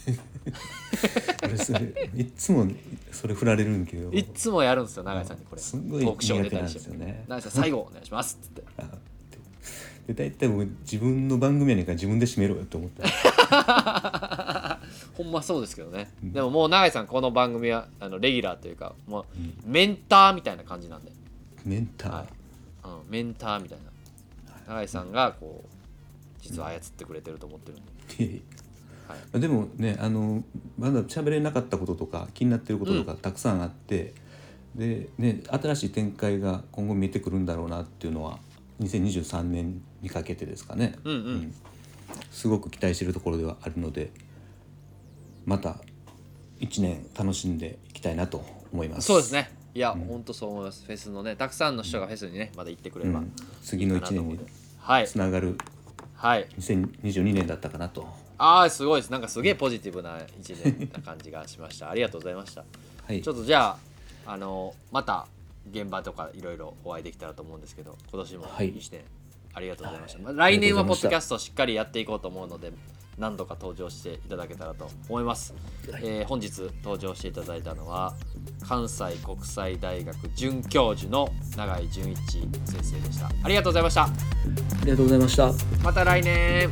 [1.44, 1.80] 俺それ
[2.16, 2.68] いっつも
[3.12, 4.12] それ振られるんけど。
[4.12, 5.62] いっつもやるんですよ永井さんにこれ。
[5.62, 7.42] すごいトークショー出たり苦手してなんですよね。
[7.42, 8.64] さん最後お願いしますっつって。
[8.78, 8.84] あ
[10.08, 13.04] で大体僕自分の番組やねんから自分で締めろよと思って
[15.14, 19.26] ほんまそうですけどね、でももう永井さんこの番組はあのレギュラーというかもう
[19.66, 21.12] メンターみたいな感じなんで、
[21.66, 22.26] メンター、はい。
[22.86, 23.92] うん、メンターみたいな。
[24.68, 25.68] 永井さんがこう
[26.42, 28.42] 実は操ってくれてると思ってるんで、
[29.08, 30.44] はい、でもねあの
[30.80, 34.14] まだ喋れなかったこととか気になってることとかたくさんあって、
[34.76, 38.40] でね新しい展開が今後見えてくるんだろうなっていうのは
[38.80, 41.56] 2023年にかけてですかね、うんうん。
[42.32, 44.12] すごく期待しているところではあるので
[45.46, 45.78] また
[46.60, 49.08] 1年楽しんでいきたいなと思います。
[49.08, 49.52] そうですね。
[49.74, 50.24] いや、ほん。
[50.24, 50.86] とそう思います。
[50.86, 53.34] フェスのねたくさんの人がフェスにねまだ行ってくれれば、うん。
[53.64, 54.40] 次の1年に
[54.80, 55.08] はい。
[55.08, 55.58] つながる
[56.16, 56.48] はい。
[56.60, 58.08] 2022年だったかなと。
[58.38, 59.12] ああすごいです。
[59.12, 61.90] なんかすげえポジティブな一年な感じがしました。
[61.92, 62.64] ありがとうございました。
[63.06, 63.22] はい。
[63.22, 63.78] ちょっとじゃ
[64.26, 65.28] ああのまた
[65.72, 68.70] 現場とかいろいろお会いできたらと思うんですけど今年もはい。
[68.70, 68.82] いい
[69.54, 70.26] ありがとうございました、はい。
[70.26, 72.72] まあ来年はポッドキャストしっかりやっていこうと思うので
[73.18, 75.54] 何度か登場していただけたらと思います、
[75.92, 76.02] はい。
[76.04, 78.14] えー本日登場していただいたのは
[78.68, 82.20] 関西国際大学准教授の永井純一
[82.66, 83.30] 先生でした。
[83.44, 84.04] ありがとうございました。
[84.04, 84.10] あ
[84.86, 85.52] りがとうございました。
[85.84, 86.70] また来年